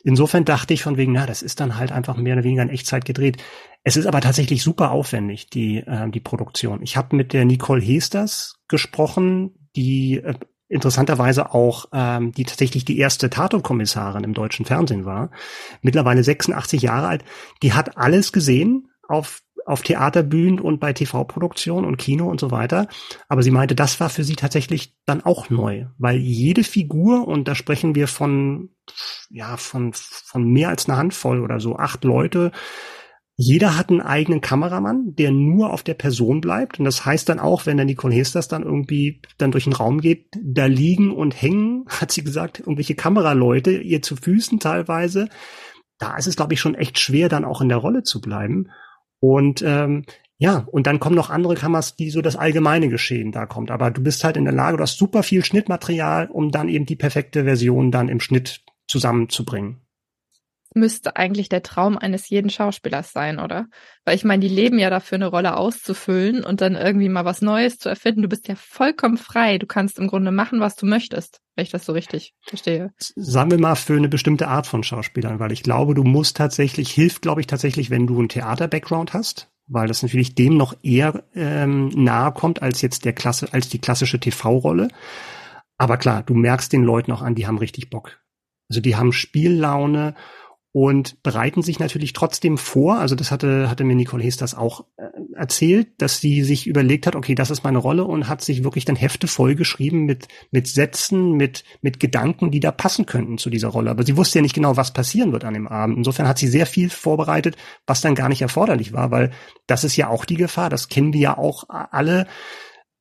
Insofern 0.03 0.45
dachte 0.45 0.73
ich 0.73 0.81
von 0.81 0.97
wegen, 0.97 1.11
na, 1.11 1.25
das 1.25 1.41
ist 1.41 1.59
dann 1.59 1.77
halt 1.77 1.91
einfach 1.91 2.17
mehr 2.17 2.33
oder 2.33 2.43
weniger 2.43 2.63
in 2.63 2.69
Echtzeit 2.69 3.05
gedreht. 3.05 3.37
Es 3.83 3.97
ist 3.97 4.07
aber 4.07 4.21
tatsächlich 4.21 4.63
super 4.63 4.91
aufwendig, 4.91 5.49
die, 5.49 5.77
äh, 5.77 6.09
die 6.09 6.19
Produktion. 6.19 6.81
Ich 6.81 6.97
habe 6.97 7.15
mit 7.15 7.33
der 7.33 7.45
Nicole 7.45 7.81
Hesters 7.81 8.55
gesprochen, 8.67 9.69
die 9.75 10.17
äh, 10.17 10.33
interessanterweise 10.69 11.53
auch 11.53 11.85
ähm, 11.91 12.31
die 12.31 12.45
tatsächlich 12.45 12.85
die 12.85 12.99
erste 12.99 13.29
Tatortkommissarin 13.29 14.23
im 14.23 14.33
deutschen 14.33 14.65
Fernsehen 14.65 15.03
war, 15.03 15.31
mittlerweile 15.81 16.23
86 16.23 16.83
Jahre 16.83 17.07
alt, 17.07 17.25
die 17.63 17.73
hat 17.73 17.97
alles 17.97 18.31
gesehen 18.31 18.89
auf 19.07 19.41
auf 19.69 19.83
Theaterbühnen 19.83 20.59
und 20.59 20.79
bei 20.79 20.93
TV-Produktionen 20.93 21.85
und 21.85 21.97
Kino 21.97 22.27
und 22.27 22.39
so 22.39 22.49
weiter. 22.49 22.87
Aber 23.27 23.43
sie 23.43 23.51
meinte, 23.51 23.75
das 23.75 23.99
war 23.99 24.09
für 24.09 24.23
sie 24.23 24.35
tatsächlich 24.35 24.95
dann 25.05 25.23
auch 25.23 25.49
neu, 25.49 25.85
weil 25.97 26.17
jede 26.17 26.63
Figur, 26.63 27.27
und 27.27 27.47
da 27.47 27.53
sprechen 27.53 27.93
wir 27.93 28.07
von, 28.07 28.69
ja, 29.29 29.57
von, 29.57 29.93
von 29.93 30.43
mehr 30.51 30.69
als 30.69 30.89
einer 30.89 30.97
Handvoll 30.97 31.41
oder 31.41 31.59
so, 31.59 31.75
acht 31.75 32.03
Leute, 32.03 32.51
jeder 33.41 33.77
hat 33.77 33.89
einen 33.89 34.01
eigenen 34.01 34.41
Kameramann, 34.41 35.15
der 35.15 35.31
nur 35.31 35.71
auf 35.71 35.83
der 35.83 35.93
Person 35.93 36.41
bleibt. 36.41 36.79
Und 36.79 36.85
das 36.85 37.05
heißt 37.05 37.29
dann 37.29 37.39
auch, 37.39 37.65
wenn 37.65 37.77
der 37.77 37.85
Nicole 37.85 38.13
Hesters 38.13 38.49
dann 38.49 38.63
irgendwie 38.63 39.21
dann 39.37 39.51
durch 39.51 39.63
den 39.63 39.73
Raum 39.73 40.01
geht, 40.01 40.25
da 40.35 40.65
liegen 40.65 41.13
und 41.13 41.41
hängen, 41.41 41.85
hat 41.87 42.11
sie 42.11 42.23
gesagt, 42.23 42.59
irgendwelche 42.59 42.95
Kameraleute 42.95 43.71
ihr 43.71 44.01
zu 44.01 44.15
Füßen 44.15 44.59
teilweise. 44.59 45.29
Da 45.99 46.17
ist 46.17 46.27
es, 46.27 46.35
glaube 46.35 46.55
ich, 46.55 46.59
schon 46.59 46.75
echt 46.75 46.99
schwer, 46.99 47.29
dann 47.29 47.45
auch 47.45 47.61
in 47.61 47.69
der 47.69 47.77
Rolle 47.77 48.03
zu 48.03 48.19
bleiben. 48.19 48.71
Und 49.19 49.61
ähm, 49.65 50.05
ja, 50.37 50.65
und 50.71 50.87
dann 50.87 50.99
kommen 50.99 51.15
noch 51.15 51.29
andere 51.29 51.55
Kameras, 51.55 51.95
die 51.95 52.09
so 52.09 52.21
das 52.21 52.37
allgemeine 52.37 52.87
Geschehen 52.87 53.31
da 53.31 53.45
kommt. 53.45 53.71
Aber 53.71 53.91
du 53.91 54.01
bist 54.01 54.23
halt 54.23 54.37
in 54.37 54.45
der 54.45 54.53
Lage, 54.53 54.77
du 54.77 54.83
hast 54.83 54.97
super 54.97 55.21
viel 55.23 55.43
Schnittmaterial, 55.43 56.29
um 56.31 56.51
dann 56.51 56.69
eben 56.69 56.85
die 56.85 56.95
perfekte 56.95 57.43
Version 57.43 57.91
dann 57.91 58.07
im 58.07 58.21
Schnitt 58.21 58.61
zusammenzubringen 58.87 59.81
müsste 60.75 61.15
eigentlich 61.15 61.49
der 61.49 61.63
Traum 61.63 61.97
eines 61.97 62.29
jeden 62.29 62.49
Schauspielers 62.49 63.11
sein, 63.11 63.39
oder? 63.39 63.67
Weil 64.05 64.15
ich 64.15 64.23
meine, 64.23 64.41
die 64.41 64.53
leben 64.53 64.77
ja 64.77 64.89
dafür, 64.89 65.15
eine 65.15 65.27
Rolle 65.27 65.57
auszufüllen 65.57 66.43
und 66.43 66.61
dann 66.61 66.75
irgendwie 66.75 67.09
mal 67.09 67.25
was 67.25 67.41
Neues 67.41 67.77
zu 67.77 67.89
erfinden. 67.89 68.21
Du 68.21 68.29
bist 68.29 68.47
ja 68.47 68.55
vollkommen 68.55 69.17
frei. 69.17 69.57
Du 69.57 69.65
kannst 69.65 69.97
im 69.97 70.07
Grunde 70.07 70.31
machen, 70.31 70.59
was 70.59 70.75
du 70.75 70.85
möchtest, 70.85 71.41
wenn 71.55 71.63
ich 71.63 71.71
das 71.71 71.85
so 71.85 71.93
richtig 71.93 72.33
verstehe. 72.43 72.91
Sagen 73.15 73.51
wir 73.51 73.59
mal 73.59 73.75
für 73.75 73.95
eine 73.95 74.09
bestimmte 74.09 74.47
Art 74.47 74.67
von 74.67 74.83
Schauspielern, 74.83 75.39
weil 75.39 75.51
ich 75.51 75.63
glaube, 75.63 75.95
du 75.95 76.03
musst 76.03 76.37
tatsächlich, 76.37 76.91
hilft, 76.91 77.21
glaube 77.21 77.41
ich, 77.41 77.47
tatsächlich, 77.47 77.89
wenn 77.89 78.07
du 78.07 78.19
einen 78.19 78.29
Theater-Background 78.29 79.13
hast, 79.13 79.49
weil 79.67 79.87
das 79.87 80.03
natürlich 80.03 80.35
dem 80.35 80.57
noch 80.57 80.75
eher 80.83 81.23
ähm, 81.35 81.89
nahe 81.89 82.31
kommt 82.31 82.61
als 82.61 82.81
jetzt 82.81 83.05
der 83.05 83.13
Klasse, 83.13 83.47
als 83.53 83.69
die 83.69 83.79
klassische 83.79 84.19
TV-Rolle. 84.19 84.89
Aber 85.77 85.97
klar, 85.97 86.23
du 86.23 86.33
merkst 86.33 86.73
den 86.73 86.83
Leuten 86.83 87.11
auch 87.11 87.21
an, 87.21 87.35
die 87.35 87.47
haben 87.47 87.57
richtig 87.57 87.89
Bock. 87.89 88.19
Also 88.69 88.81
die 88.81 88.95
haben 88.95 89.13
Spiellaune 89.13 90.13
und 90.71 91.23
bereiten 91.23 91.63
sich 91.63 91.79
natürlich 91.79 92.13
trotzdem 92.13 92.57
vor. 92.57 92.99
Also 92.99 93.15
das 93.15 93.31
hatte, 93.31 93.69
hatte 93.69 93.83
mir 93.83 93.95
Nicole 93.95 94.23
Hesters 94.23 94.53
auch 94.53 94.85
äh, 94.97 95.07
erzählt, 95.35 95.89
dass 95.97 96.19
sie 96.19 96.43
sich 96.43 96.67
überlegt 96.67 97.07
hat, 97.07 97.15
okay, 97.15 97.33
das 97.33 97.49
ist 97.49 97.63
meine 97.63 97.79
Rolle 97.79 98.03
und 98.03 98.27
hat 98.27 98.41
sich 98.41 98.63
wirklich 98.63 98.85
dann 98.85 98.95
Hefte 98.95 99.27
vollgeschrieben 99.27 100.05
mit, 100.05 100.27
mit 100.51 100.67
Sätzen, 100.67 101.31
mit, 101.31 101.63
mit 101.81 101.99
Gedanken, 101.99 102.51
die 102.51 102.59
da 102.59 102.71
passen 102.71 103.07
könnten 103.07 103.39
zu 103.39 103.49
dieser 103.49 103.69
Rolle. 103.69 103.89
Aber 103.89 104.05
sie 104.05 104.15
wusste 104.15 104.39
ja 104.39 104.43
nicht 104.43 104.53
genau, 104.53 104.77
was 104.77 104.93
passieren 104.93 105.31
wird 105.31 105.43
an 105.43 105.55
dem 105.55 105.67
Abend. 105.67 105.97
Insofern 105.97 106.27
hat 106.27 106.37
sie 106.37 106.47
sehr 106.47 106.67
viel 106.67 106.91
vorbereitet, 106.91 107.55
was 107.87 108.01
dann 108.01 108.13
gar 108.13 108.29
nicht 108.29 108.43
erforderlich 108.43 108.93
war, 108.93 109.09
weil 109.09 109.31
das 109.65 109.83
ist 109.83 109.97
ja 109.97 110.09
auch 110.09 110.23
die 110.23 110.37
Gefahr. 110.37 110.69
Das 110.69 110.87
kennen 110.87 111.13
wir 111.13 111.21
ja 111.21 111.37
auch 111.37 111.63
alle. 111.67 112.27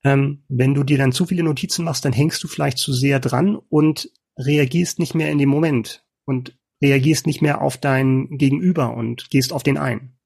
Ähm, 0.04 0.44
wenn 0.48 0.72
du 0.72 0.84
dir 0.84 0.96
dann 0.96 1.12
zu 1.12 1.26
viele 1.26 1.42
Notizen 1.42 1.84
machst, 1.84 2.04
dann 2.04 2.12
hängst 2.14 2.42
du 2.42 2.48
vielleicht 2.48 2.78
zu 2.78 2.94
sehr 2.94 3.20
dran 3.20 3.56
und 3.56 4.10
reagierst 4.38 4.98
nicht 5.00 5.14
mehr 5.14 5.30
in 5.30 5.38
dem 5.38 5.48
Moment. 5.50 6.04
Und 6.24 6.57
reagierst 6.82 7.26
nicht 7.26 7.42
mehr 7.42 7.60
auf 7.60 7.76
dein 7.76 8.28
Gegenüber 8.38 8.94
und 8.94 9.30
gehst 9.30 9.52
auf 9.52 9.62
den 9.62 9.78
ein. 9.78 10.16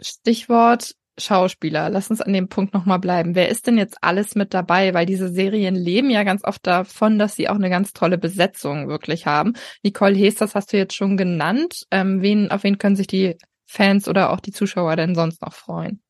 Stichwort 0.00 0.96
Schauspieler. 1.18 1.90
Lass 1.90 2.10
uns 2.10 2.20
an 2.20 2.32
dem 2.32 2.48
Punkt 2.48 2.72
nochmal 2.72 2.98
bleiben. 2.98 3.34
Wer 3.34 3.48
ist 3.50 3.66
denn 3.66 3.76
jetzt 3.76 3.98
alles 4.00 4.34
mit 4.34 4.54
dabei? 4.54 4.94
Weil 4.94 5.06
diese 5.06 5.28
Serien 5.28 5.74
leben 5.74 6.10
ja 6.10 6.22
ganz 6.24 6.42
oft 6.44 6.66
davon, 6.66 7.18
dass 7.18 7.36
sie 7.36 7.48
auch 7.48 7.54
eine 7.54 7.70
ganz 7.70 7.92
tolle 7.92 8.18
Besetzung 8.18 8.88
wirklich 8.88 9.26
haben. 9.26 9.52
Nicole 9.82 10.32
das 10.32 10.54
hast 10.54 10.72
du 10.72 10.78
jetzt 10.78 10.96
schon 10.96 11.16
genannt. 11.16 11.86
Ähm, 11.90 12.22
wen, 12.22 12.50
auf 12.50 12.64
wen 12.64 12.78
können 12.78 12.96
sich 12.96 13.06
die 13.06 13.36
Fans 13.66 14.08
oder 14.08 14.30
auch 14.30 14.40
die 14.40 14.52
Zuschauer 14.52 14.96
denn 14.96 15.14
sonst 15.14 15.42
noch 15.42 15.52
freuen? 15.52 16.00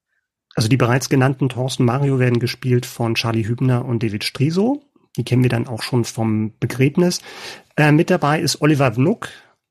Also 0.54 0.68
die 0.68 0.76
bereits 0.76 1.08
genannten 1.08 1.48
Thorsten 1.48 1.84
Mario 1.84 2.18
werden 2.18 2.38
gespielt 2.38 2.86
von 2.86 3.14
Charlie 3.14 3.46
Hübner 3.46 3.84
und 3.84 4.02
David 4.02 4.24
Striso. 4.24 4.82
Die 5.16 5.24
kennen 5.24 5.42
wir 5.42 5.50
dann 5.50 5.68
auch 5.68 5.82
schon 5.82 6.04
vom 6.04 6.52
Begräbnis. 6.58 7.20
Äh, 7.76 7.92
mit 7.92 8.10
dabei 8.10 8.40
ist 8.40 8.60
Oliver 8.62 8.96
Wnuck 8.96 9.28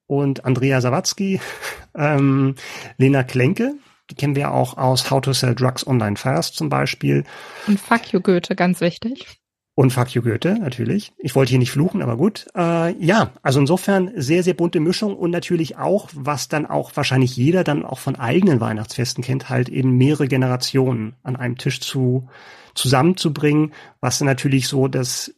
und 0.08 0.46
Andrea 0.46 0.82
Sawatzki, 0.82 1.40
ähm, 1.96 2.56
Lena 2.98 3.24
Klenke. 3.24 3.74
Die 4.10 4.16
kennen 4.16 4.36
wir 4.36 4.52
auch 4.52 4.78
aus 4.78 5.10
How 5.10 5.22
to 5.22 5.34
Sell 5.34 5.56
Drugs 5.56 5.88
Online 5.88 6.18
Fast 6.18 6.56
zum 6.56 6.70
Beispiel. 6.70 7.24
Und 7.68 7.80
Fuck 7.80 8.12
you 8.12 8.20
Goethe, 8.20 8.56
ganz 8.56 8.82
wichtig. 8.82 9.41
Und 9.74 9.92
Fuck 9.92 10.14
you 10.14 10.22
Goethe, 10.22 10.58
natürlich. 10.60 11.14
Ich 11.18 11.34
wollte 11.34 11.52
hier 11.52 11.60
nicht 11.60 11.72
fluchen, 11.72 12.02
aber 12.02 12.18
gut. 12.18 12.48
Äh, 12.56 12.94
ja, 13.04 13.32
also 13.42 13.62
insofern 13.62 14.12
sehr, 14.16 14.44
sehr 14.44 14.54
bunte 14.54 14.82
Mischung 14.82 15.16
und 15.16 15.32
natürlich 15.32 15.78
auch, 15.78 16.10
was 16.14 16.50
dann 16.50 16.66
auch 16.66 16.92
wahrscheinlich 16.96 17.38
jeder 17.38 17.64
dann 17.64 17.86
auch 17.86 18.00
von 18.00 18.18
eigenen 18.18 18.60
Weihnachtsfesten 18.60 19.24
kennt, 19.24 19.50
halt 19.50 19.70
eben 19.70 19.98
mehrere 19.98 20.28
Generationen 20.28 21.16
an 21.24 21.38
einem 21.38 21.58
Tisch 21.58 21.80
zu 21.80 22.28
zusammenzubringen, 22.76 23.74
was 24.00 24.22
natürlich 24.22 24.68
so 24.68 24.88
das 24.88 25.34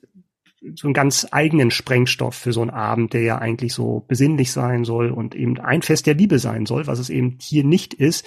so 0.76 0.88
einen 0.88 0.94
ganz 0.94 1.28
eigenen 1.32 1.72
Sprengstoff 1.72 2.36
für 2.36 2.54
so 2.54 2.62
einen 2.62 2.70
Abend, 2.70 3.14
der 3.14 3.22
ja 3.22 3.38
eigentlich 3.38 3.74
so 3.74 4.06
besinnlich 4.08 4.52
sein 4.52 4.86
soll 4.86 5.12
und 5.12 5.36
eben 5.36 5.60
ein 5.60 5.82
Fest 5.82 6.08
der 6.08 6.14
Liebe 6.14 6.40
sein 6.40 6.66
soll, 6.66 6.88
was 6.88 7.00
es 7.00 7.10
eben 7.10 7.38
hier 7.42 7.64
nicht 7.64 7.94
ist, 7.94 8.26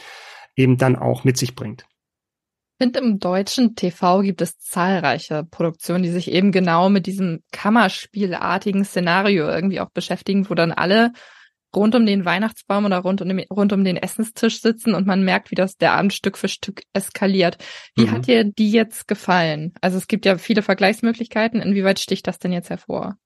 eben 0.55 0.77
dann 0.77 0.97
auch 0.97 1.25
mit 1.25 1.39
sich 1.39 1.55
bringt. 1.55 1.87
Ich 2.79 2.85
finde, 2.85 3.01
im 3.01 3.19
deutschen 3.19 3.75
TV 3.75 4.21
gibt 4.21 4.43
es 4.43 4.59
zahlreiche 4.59 5.45
Produktionen, 5.51 6.03
die 6.03 6.11
sich 6.11 6.31
eben 6.31 6.53
genau 6.53 6.91
mit 6.91 7.07
diesem 7.07 7.43
Kammerspielartigen 7.51 8.85
Szenario 8.85 9.49
irgendwie 9.49 9.81
auch 9.81 9.89
beschäftigen, 9.89 10.51
wo 10.51 10.55
dann 10.55 10.73
alle 10.73 11.13
rund 11.75 11.95
um 11.95 12.05
den 12.05 12.27
Weihnachtsbaum 12.27 12.85
oder 12.85 12.99
rund 12.99 13.23
um, 13.23 13.29
den, 13.29 13.47
rund 13.51 13.73
um 13.73 13.83
den 13.83 13.97
Essenstisch 13.97 14.61
sitzen 14.61 14.95
und 14.95 15.07
man 15.07 15.25
merkt, 15.25 15.51
wie 15.51 15.55
das 15.55 15.79
der 15.79 15.93
Abend 15.93 16.13
Stück 16.13 16.37
für 16.37 16.49
Stück 16.49 16.83
eskaliert. 16.93 17.57
Wie 17.95 18.05
mhm. 18.05 18.11
hat 18.11 18.27
dir 18.27 18.45
die 18.45 18.71
jetzt 18.71 19.09
gefallen? 19.09 19.73
Also 19.81 19.97
es 19.97 20.07
gibt 20.07 20.27
ja 20.27 20.37
viele 20.37 20.61
Vergleichsmöglichkeiten. 20.61 21.63
Inwieweit 21.63 21.99
sticht 21.99 22.27
das 22.27 22.39
denn 22.39 22.53
jetzt 22.53 22.69
hervor? 22.69 23.17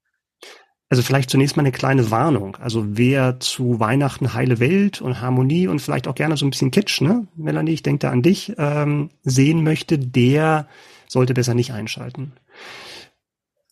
Also 0.91 1.05
vielleicht 1.05 1.31
zunächst 1.31 1.57
mal 1.57 1.63
eine 1.63 1.71
kleine 1.71 2.11
Warnung. 2.11 2.57
Also 2.57 2.85
wer 2.99 3.39
zu 3.39 3.79
Weihnachten 3.79 4.35
heile 4.35 4.59
Welt 4.59 5.01
und 5.01 5.21
Harmonie 5.21 5.69
und 5.69 5.81
vielleicht 5.81 6.09
auch 6.09 6.17
gerne 6.17 6.37
so 6.37 6.45
ein 6.45 6.51
bisschen 6.51 6.73
Kitsch, 6.73 7.01
ne, 7.01 7.29
Melanie, 7.37 7.73
ich 7.73 7.85
denke 7.85 8.01
da 8.01 8.11
an 8.11 8.23
dich, 8.23 8.53
ähm, 8.59 9.11
sehen 9.23 9.63
möchte, 9.63 9.99
der 10.01 10.67
sollte 11.07 11.33
besser 11.33 11.55
nicht 11.55 11.73
einschalten. 11.73 12.33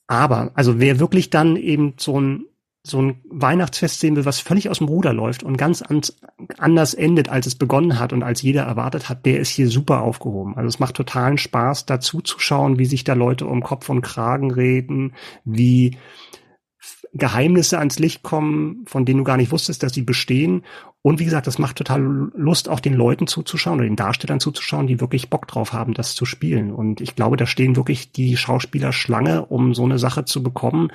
Aber, 0.06 0.52
also 0.54 0.78
wer 0.78 1.00
wirklich 1.00 1.28
dann 1.28 1.56
eben 1.56 1.94
so 1.98 2.20
ein 2.20 2.44
so 2.84 3.02
ein 3.02 3.20
Weihnachtsfest 3.28 4.00
sehen 4.00 4.16
will, 4.16 4.24
was 4.24 4.40
völlig 4.40 4.70
aus 4.70 4.78
dem 4.78 4.86
Ruder 4.86 5.12
läuft 5.12 5.42
und 5.42 5.58
ganz 5.58 5.82
anders 6.56 6.94
endet, 6.94 7.28
als 7.28 7.46
es 7.46 7.54
begonnen 7.56 7.98
hat 7.98 8.14
und 8.14 8.22
als 8.22 8.40
jeder 8.40 8.62
erwartet 8.62 9.10
hat, 9.10 9.26
der 9.26 9.40
ist 9.40 9.50
hier 9.50 9.68
super 9.68 10.00
aufgehoben. 10.00 10.56
Also 10.56 10.68
es 10.68 10.78
macht 10.78 10.94
totalen 10.94 11.36
Spaß, 11.36 11.84
dazu 11.84 12.22
zu 12.22 12.38
schauen, 12.38 12.78
wie 12.78 12.86
sich 12.86 13.04
da 13.04 13.12
Leute 13.12 13.46
um 13.46 13.62
Kopf 13.62 13.90
und 13.90 14.00
Kragen 14.00 14.50
reden, 14.50 15.12
wie 15.44 15.98
Geheimnisse 17.12 17.78
ans 17.78 17.98
Licht 17.98 18.22
kommen, 18.22 18.84
von 18.86 19.04
denen 19.04 19.18
du 19.18 19.24
gar 19.24 19.36
nicht 19.36 19.52
wusstest, 19.52 19.82
dass 19.82 19.92
sie 19.92 20.02
bestehen. 20.02 20.64
Und 21.02 21.20
wie 21.20 21.24
gesagt, 21.24 21.46
das 21.46 21.58
macht 21.58 21.76
total 21.76 22.00
Lust, 22.34 22.68
auch 22.68 22.80
den 22.80 22.94
Leuten 22.94 23.26
zuzuschauen 23.26 23.78
oder 23.78 23.88
den 23.88 23.96
Darstellern 23.96 24.40
zuzuschauen, 24.40 24.86
die 24.86 25.00
wirklich 25.00 25.30
Bock 25.30 25.46
drauf 25.46 25.72
haben, 25.72 25.94
das 25.94 26.14
zu 26.14 26.26
spielen. 26.26 26.72
Und 26.72 27.00
ich 27.00 27.16
glaube, 27.16 27.36
da 27.36 27.46
stehen 27.46 27.76
wirklich 27.76 28.12
die 28.12 28.36
Schauspieler 28.36 28.92
Schlange, 28.92 29.46
um 29.46 29.74
so 29.74 29.84
eine 29.84 29.98
Sache 29.98 30.24
zu 30.24 30.42
bekommen 30.42 30.90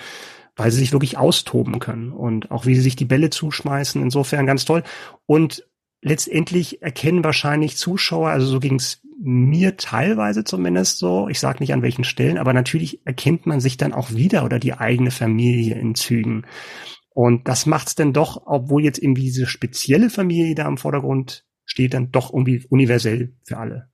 weil 0.56 0.72
sie 0.72 0.78
sich 0.78 0.92
wirklich 0.92 1.18
austoben 1.18 1.80
können 1.80 2.12
und 2.12 2.52
auch 2.52 2.66
wie 2.66 2.76
sie 2.76 2.82
sich 2.82 2.96
die 2.96 3.06
Bälle 3.06 3.30
zuschmeißen. 3.30 4.02
Insofern 4.02 4.46
ganz 4.46 4.66
toll. 4.66 4.84
Und 5.26 5.66
letztendlich 6.04 6.82
erkennen 6.82 7.24
wahrscheinlich 7.24 7.78
Zuschauer, 7.78 8.30
also 8.30 8.46
so 8.46 8.60
ging's 8.60 9.02
mir 9.20 9.78
teilweise 9.78 10.44
zumindest 10.44 10.98
so, 10.98 11.30
ich 11.30 11.40
sage 11.40 11.60
nicht 11.60 11.74
an 11.74 11.82
welchen 11.82 12.04
Stellen, 12.04 12.38
aber 12.38 12.54
natürlich 12.54 13.06
erkennt 13.06 13.46
man 13.46 13.62
sich 13.62 13.78
dann 13.78 13.94
auch 13.94 14.12
wieder 14.12 14.44
oder 14.44 14.60
die 14.60 14.74
eigene 14.74 15.12
Familie 15.12 15.76
in 15.76 15.96
Zügen. 15.96 16.46
Und 17.10 17.48
das 17.48 17.66
macht's 17.66 17.96
dann 17.96 18.12
doch, 18.12 18.44
obwohl 18.46 18.84
jetzt 18.84 19.02
irgendwie 19.02 19.24
diese 19.24 19.46
spezielle 19.46 20.10
Familie 20.10 20.56
da 20.56 20.68
im 20.68 20.78
Vordergrund 20.78 21.46
steht, 21.64 21.94
dann 21.94 22.12
doch 22.12 22.34
irgendwie 22.34 22.66
universell 22.70 23.34
für 23.44 23.58
alle. 23.58 23.90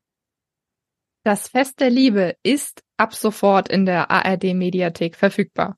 Das 1.24 1.50
Fest 1.50 1.80
der 1.80 1.89
Liebe 1.89 2.38
ist 2.44 2.84
ab 2.98 3.13
sofort 3.13 3.70
in 3.70 3.86
der 3.86 4.10
ARD 4.10 4.56
Mediathek 4.56 5.16
verfügbar. 5.16 5.78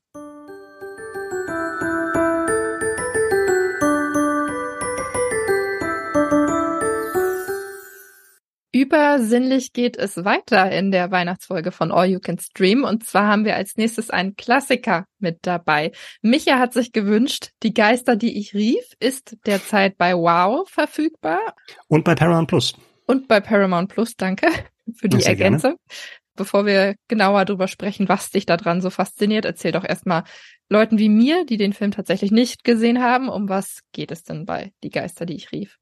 Übersinnlich 8.82 9.72
geht 9.72 9.96
es 9.96 10.24
weiter 10.24 10.72
in 10.72 10.90
der 10.90 11.12
Weihnachtsfolge 11.12 11.70
von 11.70 11.92
All 11.92 12.06
You 12.06 12.18
Can 12.18 12.40
Stream. 12.40 12.82
Und 12.82 13.06
zwar 13.06 13.28
haben 13.28 13.44
wir 13.44 13.54
als 13.54 13.76
nächstes 13.76 14.10
einen 14.10 14.34
Klassiker 14.34 15.06
mit 15.20 15.38
dabei. 15.42 15.92
Micha 16.20 16.58
hat 16.58 16.72
sich 16.72 16.90
gewünscht, 16.90 17.50
Die 17.62 17.74
Geister, 17.74 18.16
die 18.16 18.36
ich 18.36 18.54
rief, 18.54 18.84
ist 18.98 19.36
derzeit 19.46 19.96
bei 19.98 20.14
Wow 20.14 20.68
verfügbar. 20.68 21.54
Und 21.86 22.02
bei 22.02 22.16
Paramount 22.16 22.48
Plus. 22.48 22.74
Und 23.06 23.28
bei 23.28 23.38
Paramount 23.38 23.88
Plus, 23.88 24.16
danke 24.16 24.48
für 24.96 25.08
die 25.08 25.22
Ergänzung. 25.22 25.76
Gerne. 25.76 26.34
Bevor 26.34 26.66
wir 26.66 26.96
genauer 27.06 27.44
darüber 27.44 27.68
sprechen, 27.68 28.08
was 28.08 28.30
dich 28.30 28.46
daran 28.46 28.80
so 28.80 28.90
fasziniert, 28.90 29.44
erzähl 29.44 29.70
doch 29.70 29.84
erstmal 29.84 30.24
Leuten 30.68 30.98
wie 30.98 31.08
mir, 31.08 31.44
die 31.44 31.56
den 31.56 31.72
Film 31.72 31.92
tatsächlich 31.92 32.32
nicht 32.32 32.64
gesehen 32.64 33.00
haben, 33.00 33.28
um 33.28 33.48
was 33.48 33.82
geht 33.92 34.10
es 34.10 34.24
denn 34.24 34.44
bei 34.44 34.72
Die 34.82 34.90
Geister, 34.90 35.24
die 35.24 35.36
ich 35.36 35.52
rief? 35.52 35.78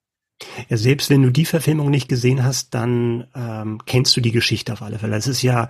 Ja, 0.69 0.77
selbst 0.77 1.11
wenn 1.11 1.23
du 1.23 1.31
die 1.31 1.45
Verfilmung 1.45 1.91
nicht 1.91 2.09
gesehen 2.09 2.45
hast, 2.45 2.75
dann 2.75 3.27
ähm, 3.35 3.81
kennst 3.85 4.17
du 4.17 4.21
die 4.21 4.33
Geschichte 4.33 4.73
auf 4.73 4.83
alle 4.83 4.99
Fälle. 4.99 5.17
Es 5.17 5.27
ist 5.27 5.43
ja 5.43 5.69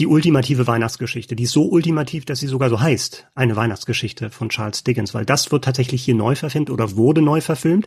die 0.00 0.06
ultimative 0.06 0.66
Weihnachtsgeschichte. 0.66 1.36
Die 1.36 1.42
ist 1.42 1.52
so 1.52 1.68
ultimativ, 1.68 2.24
dass 2.24 2.40
sie 2.40 2.46
sogar 2.46 2.70
so 2.70 2.80
heißt. 2.80 3.28
Eine 3.34 3.56
Weihnachtsgeschichte 3.56 4.30
von 4.30 4.48
Charles 4.48 4.82
Dickens, 4.82 5.12
weil 5.12 5.26
das 5.26 5.52
wird 5.52 5.64
tatsächlich 5.64 6.02
hier 6.02 6.14
neu 6.14 6.34
verfilmt 6.34 6.70
oder 6.70 6.96
wurde 6.96 7.20
neu 7.20 7.42
verfilmt. 7.42 7.86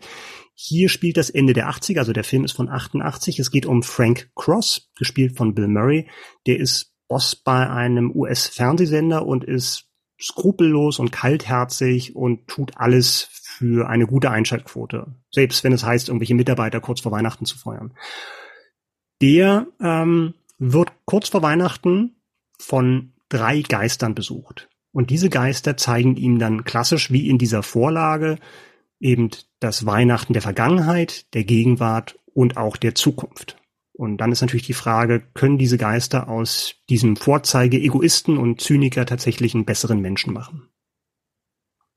Hier 0.53 0.89
spielt 0.89 1.17
das 1.17 1.31
Ende 1.31 1.53
der 1.53 1.69
80er, 1.69 1.97
also 1.97 2.13
der 2.13 2.23
Film 2.23 2.43
ist 2.43 2.51
von 2.51 2.69
88. 2.69 3.39
Es 3.39 3.49
geht 3.49 3.65
um 3.65 3.81
Frank 3.81 4.29
Cross, 4.35 4.91
gespielt 4.95 5.35
von 5.35 5.55
Bill 5.55 5.67
Murray. 5.67 6.07
Der 6.45 6.59
ist 6.59 6.93
Boss 7.07 7.35
bei 7.35 7.67
einem 7.67 8.11
US-Fernsehsender 8.15 9.25
und 9.25 9.43
ist 9.43 9.89
skrupellos 10.23 10.99
und 10.99 11.11
kaltherzig 11.11 12.15
und 12.15 12.47
tut 12.47 12.77
alles 12.77 13.27
für 13.31 13.89
eine 13.89 14.07
gute 14.07 14.31
Einschaltquote, 14.31 15.15
selbst 15.31 15.63
wenn 15.63 15.73
es 15.73 15.83
heißt, 15.83 16.07
irgendwelche 16.07 16.35
Mitarbeiter 16.35 16.79
kurz 16.79 17.01
vor 17.01 17.11
Weihnachten 17.11 17.45
zu 17.45 17.57
feuern. 17.57 17.93
Der 19.21 19.67
ähm, 19.81 20.33
wird 20.57 20.91
kurz 21.05 21.29
vor 21.29 21.41
Weihnachten 21.41 22.15
von 22.57 23.13
drei 23.29 23.61
Geistern 23.61 24.15
besucht. 24.15 24.69
Und 24.91 25.09
diese 25.09 25.29
Geister 25.29 25.75
zeigen 25.75 26.15
ihm 26.15 26.39
dann 26.39 26.63
klassisch 26.63 27.11
wie 27.11 27.29
in 27.29 27.37
dieser 27.37 27.63
Vorlage 27.63 28.37
eben 28.99 29.29
das 29.59 29.85
Weihnachten 29.85 30.33
der 30.33 30.41
Vergangenheit, 30.41 31.33
der 31.33 31.43
Gegenwart 31.43 32.19
und 32.33 32.57
auch 32.57 32.77
der 32.77 32.95
Zukunft. 32.95 33.57
Und 33.93 34.17
dann 34.17 34.31
ist 34.31 34.41
natürlich 34.41 34.65
die 34.65 34.73
Frage, 34.73 35.21
können 35.33 35.57
diese 35.57 35.77
Geister 35.77 36.27
aus 36.27 36.75
diesem 36.89 37.15
Vorzeige 37.15 37.77
Egoisten 37.77 38.37
und 38.37 38.59
Zyniker 38.59 39.05
tatsächlich 39.05 39.53
einen 39.53 39.65
besseren 39.65 40.01
Menschen 40.01 40.33
machen? 40.33 40.67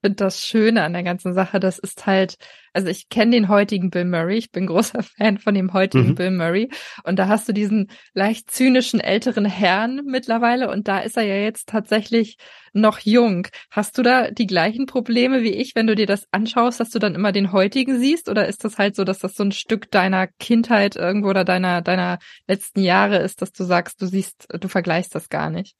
Finde 0.07 0.23
das 0.23 0.45
Schöne 0.45 0.83
an 0.83 0.93
der 0.93 1.03
ganzen 1.03 1.33
Sache, 1.33 1.59
das 1.59 1.79
ist 1.79 2.05
halt, 2.05 2.37
also 2.71 2.87
ich 2.87 3.09
kenne 3.09 3.31
den 3.31 3.49
heutigen 3.49 3.89
Bill 3.89 4.05
Murray, 4.05 4.37
ich 4.37 4.51
bin 4.51 4.65
großer 4.67 5.03
Fan 5.03 5.37
von 5.37 5.53
dem 5.53 5.73
heutigen 5.73 6.09
mhm. 6.09 6.15
Bill 6.15 6.31
Murray 6.31 6.69
und 7.03 7.19
da 7.19 7.27
hast 7.27 7.49
du 7.49 7.53
diesen 7.53 7.89
leicht 8.13 8.49
zynischen 8.49 9.01
älteren 9.01 9.43
Herrn 9.43 10.03
mittlerweile 10.05 10.71
und 10.71 10.87
da 10.87 10.99
ist 10.99 11.17
er 11.17 11.23
ja 11.23 11.35
jetzt 11.35 11.67
tatsächlich 11.67 12.37
noch 12.71 12.99
jung. 12.99 13.47
Hast 13.69 13.97
du 13.97 14.01
da 14.01 14.31
die 14.31 14.47
gleichen 14.47 14.85
Probleme 14.85 15.43
wie 15.43 15.51
ich, 15.51 15.75
wenn 15.75 15.87
du 15.87 15.95
dir 15.95 16.05
das 16.05 16.25
anschaust, 16.31 16.79
dass 16.79 16.89
du 16.89 16.99
dann 16.99 17.15
immer 17.15 17.33
den 17.33 17.51
heutigen 17.51 17.99
siehst 17.99 18.29
oder 18.29 18.47
ist 18.47 18.63
das 18.63 18.77
halt 18.77 18.95
so, 18.95 19.03
dass 19.03 19.19
das 19.19 19.33
so 19.33 19.43
ein 19.43 19.51
Stück 19.51 19.91
deiner 19.91 20.27
Kindheit 20.39 20.95
irgendwo 20.95 21.29
oder 21.29 21.43
deiner 21.43 21.81
deiner 21.81 22.19
letzten 22.47 22.79
Jahre 22.79 23.17
ist, 23.17 23.41
dass 23.41 23.51
du 23.51 23.65
sagst, 23.65 24.01
du 24.01 24.05
siehst, 24.05 24.47
du 24.49 24.69
vergleichst 24.69 25.13
das 25.15 25.27
gar 25.27 25.49
nicht? 25.49 25.75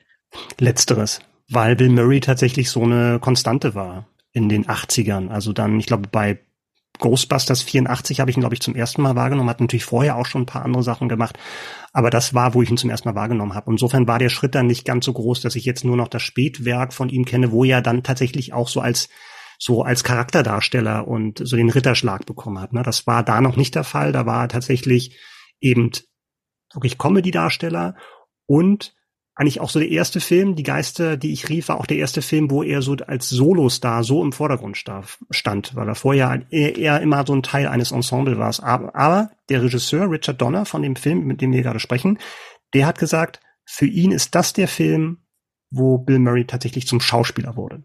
Letzteres, 0.60 1.22
weil 1.48 1.78
Bill 1.78 1.90
Murray 1.90 2.20
tatsächlich 2.20 2.70
so 2.70 2.84
eine 2.84 3.20
Konstante 3.22 3.74
war 3.74 4.06
in 4.38 4.50
den 4.50 4.66
80ern. 4.66 5.30
Also 5.30 5.52
dann, 5.52 5.80
ich 5.80 5.88
glaube, 5.88 6.08
bei 6.12 6.40
Ghostbusters 7.00 7.62
84 7.64 8.20
habe 8.20 8.32
ich 8.32 8.38
ihn, 8.38 8.42
glaube 8.42 8.56
ich, 8.56 8.62
zum 8.62 8.76
ersten 8.76 9.02
Mal 9.02 9.16
wahrgenommen, 9.16 9.50
hat 9.50 9.62
natürlich 9.62 9.86
vorher 9.86 10.16
auch 10.16 10.26
schon 10.26 10.44
ein 10.44 10.48
paar 10.48 10.64
andere 10.64 10.84
Sachen 10.84 11.10
gemacht, 11.10 11.38
aber 11.94 12.10
das 12.10 12.34
war, 12.34 12.54
wo 12.54 12.62
ich 12.62 12.70
ihn 12.70 12.78
zum 12.78 12.90
ersten 12.90 13.10
Mal 13.10 13.16
wahrgenommen 13.16 13.56
habe. 13.56 13.72
Insofern 13.72 14.08
war 14.08 14.20
der 14.20 14.30
Schritt 14.30 14.56
dann 14.56 14.68
nicht 14.68 14.86
ganz 14.86 15.06
so 15.06 15.14
groß, 15.14 15.42
dass 15.42 15.56
ich 15.56 15.66
jetzt 15.66 15.84
nur 15.84 15.98
noch 15.98 16.08
das 16.08 16.22
Spätwerk 16.22 16.94
von 16.94 17.10
ihm 17.10 17.26
kenne, 17.26 17.52
wo 17.52 17.64
er 17.64 17.82
dann 17.82 18.04
tatsächlich 18.04 18.54
auch 18.54 18.68
so 18.68 18.80
als 18.80 19.10
so 19.60 19.82
als 19.82 20.04
Charakterdarsteller 20.04 21.08
und 21.08 21.42
so 21.44 21.56
den 21.56 21.72
Ritterschlag 21.72 22.28
bekommen 22.28 22.60
hat. 22.60 22.74
Ne? 22.74 22.84
Das 22.84 23.08
war 23.08 23.24
da 23.24 23.42
noch 23.42 23.56
nicht 23.56 23.74
der 23.74 23.84
Fall. 23.84 24.12
Da 24.12 24.28
war 24.28 24.48
tatsächlich 24.50 25.18
eben 25.60 25.92
wirklich 26.74 27.00
Comedy-Darsteller 27.00 27.96
und 28.46 28.94
eigentlich 29.38 29.62
auch 29.62 29.70
so 29.70 29.80
der 29.80 29.90
erste 29.90 30.20
Film, 30.20 30.56
Die 30.56 30.64
Geister, 30.64 31.16
die 31.16 31.32
ich 31.32 31.48
rief, 31.48 31.70
war 31.70 31.80
auch 31.80 31.86
der 31.86 31.98
erste 31.98 32.24
Film, 32.24 32.50
wo 32.50 32.64
er 32.64 32.82
so 32.82 32.96
als 33.06 33.30
Solostar 33.30 34.04
so 34.04 34.24
im 34.24 34.32
Vordergrund 34.32 34.78
stand, 35.30 35.76
weil 35.76 35.88
er 35.88 35.94
vorher 35.94 36.42
eher 36.50 37.02
immer 37.02 37.24
so 37.26 37.36
ein 37.36 37.44
Teil 37.44 37.68
eines 37.68 37.92
Ensembles 37.92 38.40
war. 38.40 38.64
Aber, 38.64 38.96
aber 38.96 39.32
der 39.50 39.62
Regisseur 39.62 40.10
Richard 40.10 40.42
Donner 40.42 40.66
von 40.66 40.82
dem 40.82 40.96
Film, 40.96 41.26
mit 41.26 41.42
dem 41.42 41.54
wir 41.54 41.62
gerade 41.62 41.80
sprechen, 41.80 42.18
der 42.74 42.88
hat 42.88 42.98
gesagt, 42.98 43.40
für 43.64 43.86
ihn 43.86 44.12
ist 44.12 44.34
das 44.34 44.54
der 44.54 44.68
Film, 44.68 45.20
wo 45.70 46.00
Bill 46.00 46.18
Murray 46.18 46.46
tatsächlich 46.46 46.88
zum 46.88 47.00
Schauspieler 47.00 47.56
wurde. 47.56 47.84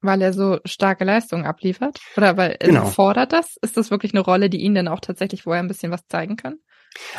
Weil 0.00 0.22
er 0.22 0.32
so 0.32 0.60
starke 0.64 1.04
Leistungen 1.04 1.44
abliefert? 1.44 2.00
Oder 2.16 2.38
weil 2.38 2.56
er 2.60 2.68
genau. 2.68 2.86
fordert 2.86 3.32
das? 3.32 3.56
Ist 3.60 3.76
das 3.76 3.90
wirklich 3.90 4.14
eine 4.14 4.20
Rolle, 4.20 4.48
die 4.48 4.60
ihn 4.62 4.74
dann 4.74 4.88
auch 4.88 5.00
tatsächlich 5.00 5.42
vorher 5.42 5.62
ein 5.62 5.68
bisschen 5.68 5.92
was 5.92 6.06
zeigen 6.06 6.36
kann? 6.36 6.56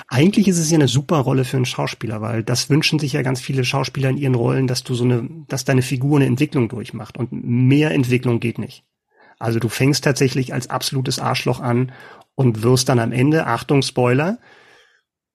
Eigentlich 0.07 0.47
ist 0.47 0.57
es 0.57 0.69
ja 0.69 0.75
eine 0.75 0.87
super 0.87 1.17
Rolle 1.17 1.45
für 1.45 1.57
einen 1.57 1.65
Schauspieler, 1.65 2.21
weil 2.21 2.43
das 2.43 2.69
wünschen 2.69 2.99
sich 2.99 3.13
ja 3.13 3.21
ganz 3.21 3.41
viele 3.41 3.63
Schauspieler 3.63 4.09
in 4.09 4.17
ihren 4.17 4.35
Rollen, 4.35 4.67
dass 4.67 4.83
du 4.83 4.95
so 4.95 5.03
eine, 5.03 5.27
dass 5.47 5.65
deine 5.65 5.81
Figur 5.81 6.17
eine 6.17 6.25
Entwicklung 6.25 6.69
durchmacht 6.69 7.17
und 7.17 7.31
mehr 7.31 7.91
Entwicklung 7.91 8.39
geht 8.39 8.59
nicht. 8.59 8.83
Also 9.39 9.59
du 9.59 9.69
fängst 9.69 10.03
tatsächlich 10.03 10.53
als 10.53 10.69
absolutes 10.69 11.19
Arschloch 11.19 11.59
an 11.59 11.91
und 12.35 12.63
wirst 12.63 12.89
dann 12.89 12.99
am 12.99 13.11
Ende, 13.11 13.45
Achtung, 13.45 13.81
Spoiler, 13.81 14.39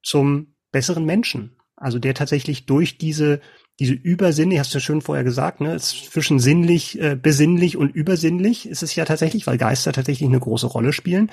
zum 0.02 0.54
besseren 0.72 1.04
Menschen. 1.04 1.56
Also 1.76 1.99
der 1.99 2.14
tatsächlich 2.14 2.66
durch 2.66 2.99
diese, 2.99 3.40
diese 3.78 3.94
Übersinnlich, 3.94 4.58
hast 4.58 4.72
du 4.72 4.78
ja 4.78 4.82
schön 4.82 5.02
vorher 5.02 5.25
gesagt, 5.25 5.61
ne, 5.61 5.78
zwischen 5.78 6.38
sinnlich, 6.38 7.00
äh, 7.00 7.16
besinnlich 7.20 7.76
und 7.76 7.94
übersinnlich 7.94 8.68
ist 8.68 8.82
es 8.82 8.94
ja 8.94 9.04
tatsächlich, 9.04 9.46
weil 9.46 9.58
Geister 9.58 9.92
tatsächlich 9.92 10.28
eine 10.28 10.40
große 10.40 10.66
Rolle 10.66 10.92
spielen 10.92 11.30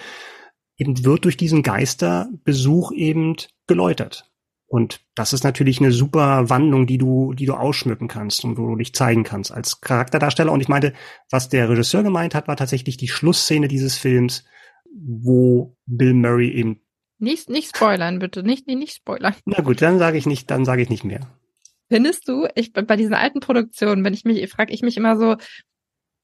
eben 0.79 1.05
wird 1.05 1.25
durch 1.25 1.38
diesen 1.38 1.62
Geisterbesuch 1.62 2.91
eben 2.93 3.36
geläutert. 3.67 4.25
Und 4.65 5.01
das 5.15 5.33
ist 5.33 5.43
natürlich 5.43 5.79
eine 5.79 5.91
super 5.91 6.50
Wandlung, 6.50 6.86
die 6.86 7.00
du, 7.00 7.33
die 7.33 7.45
du 7.45 7.53
ausschmücken 7.53 8.07
kannst 8.07 8.43
und 8.43 8.57
wo 8.57 8.67
du 8.67 8.75
dich 8.75 8.93
zeigen 8.93 9.24
kannst 9.24 9.51
als 9.51 9.81
Charakterdarsteller. 9.81 10.51
Und 10.51 10.62
ich 10.62 10.67
meinte, 10.67 10.93
was 11.29 11.50
der 11.50 11.69
Regisseur 11.69 12.03
gemeint 12.03 12.36
hat, 12.36 12.48
war 12.48 12.55
tatsächlich 12.55 12.98
die 12.98 13.07
Schlussszene 13.07 13.67
dieses 13.67 13.98
Films, 13.98 14.45
wo 14.93 15.75
Bill 15.86 16.13
Murray 16.13 16.51
eben 16.51 16.81
nicht, 17.19 17.50
nicht 17.50 17.75
spoilern, 17.75 18.19
bitte. 18.19 18.43
Nicht, 18.43 18.65
nicht, 18.65 18.79
nicht 18.79 18.95
spoilern. 18.95 19.36
Na 19.45 19.62
gut, 19.62 19.81
dann 19.81 20.00
sage 20.00 20.17
ich 20.17 20.25
nicht, 20.25 20.50
dann 20.50 20.63
sage 20.63 20.81
ich 20.81 20.89
nicht 20.89 21.03
mehr. 21.03 21.19
Findest 21.91 22.29
du, 22.29 22.48
ich 22.55 22.71
bei 22.71 22.95
diesen 22.95 23.13
alten 23.13 23.41
Produktionen, 23.41 24.05
wenn 24.05 24.13
ich 24.13 24.23
mich, 24.23 24.47
frage 24.49 24.71
ich 24.73 24.84
mich 24.84 24.95
immer 24.95 25.17
so, 25.17 25.36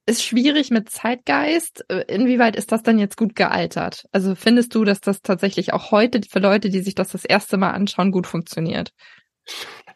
ist 0.06 0.24
schwierig 0.24 0.70
mit 0.70 0.90
Zeitgeist. 0.90 1.86
Äh, 1.90 2.04
inwieweit 2.08 2.56
ist 2.56 2.72
das 2.72 2.84
dann 2.84 3.00
jetzt 3.00 3.18
gut 3.18 3.36
gealtert? 3.36 4.08
Also 4.12 4.36
findest 4.36 4.76
du, 4.76 4.84
dass 4.84 5.02
das 5.02 5.22
tatsächlich 5.22 5.74
auch 5.74 5.92
heute 5.92 6.22
für 6.30 6.40
Leute, 6.40 6.70
die 6.70 6.82
sich 6.82 6.96
das 6.96 7.10
das 7.10 7.26
erste 7.26 7.58
Mal 7.58 7.72
anschauen, 7.72 8.12
gut 8.12 8.28
funktioniert? 8.28 8.94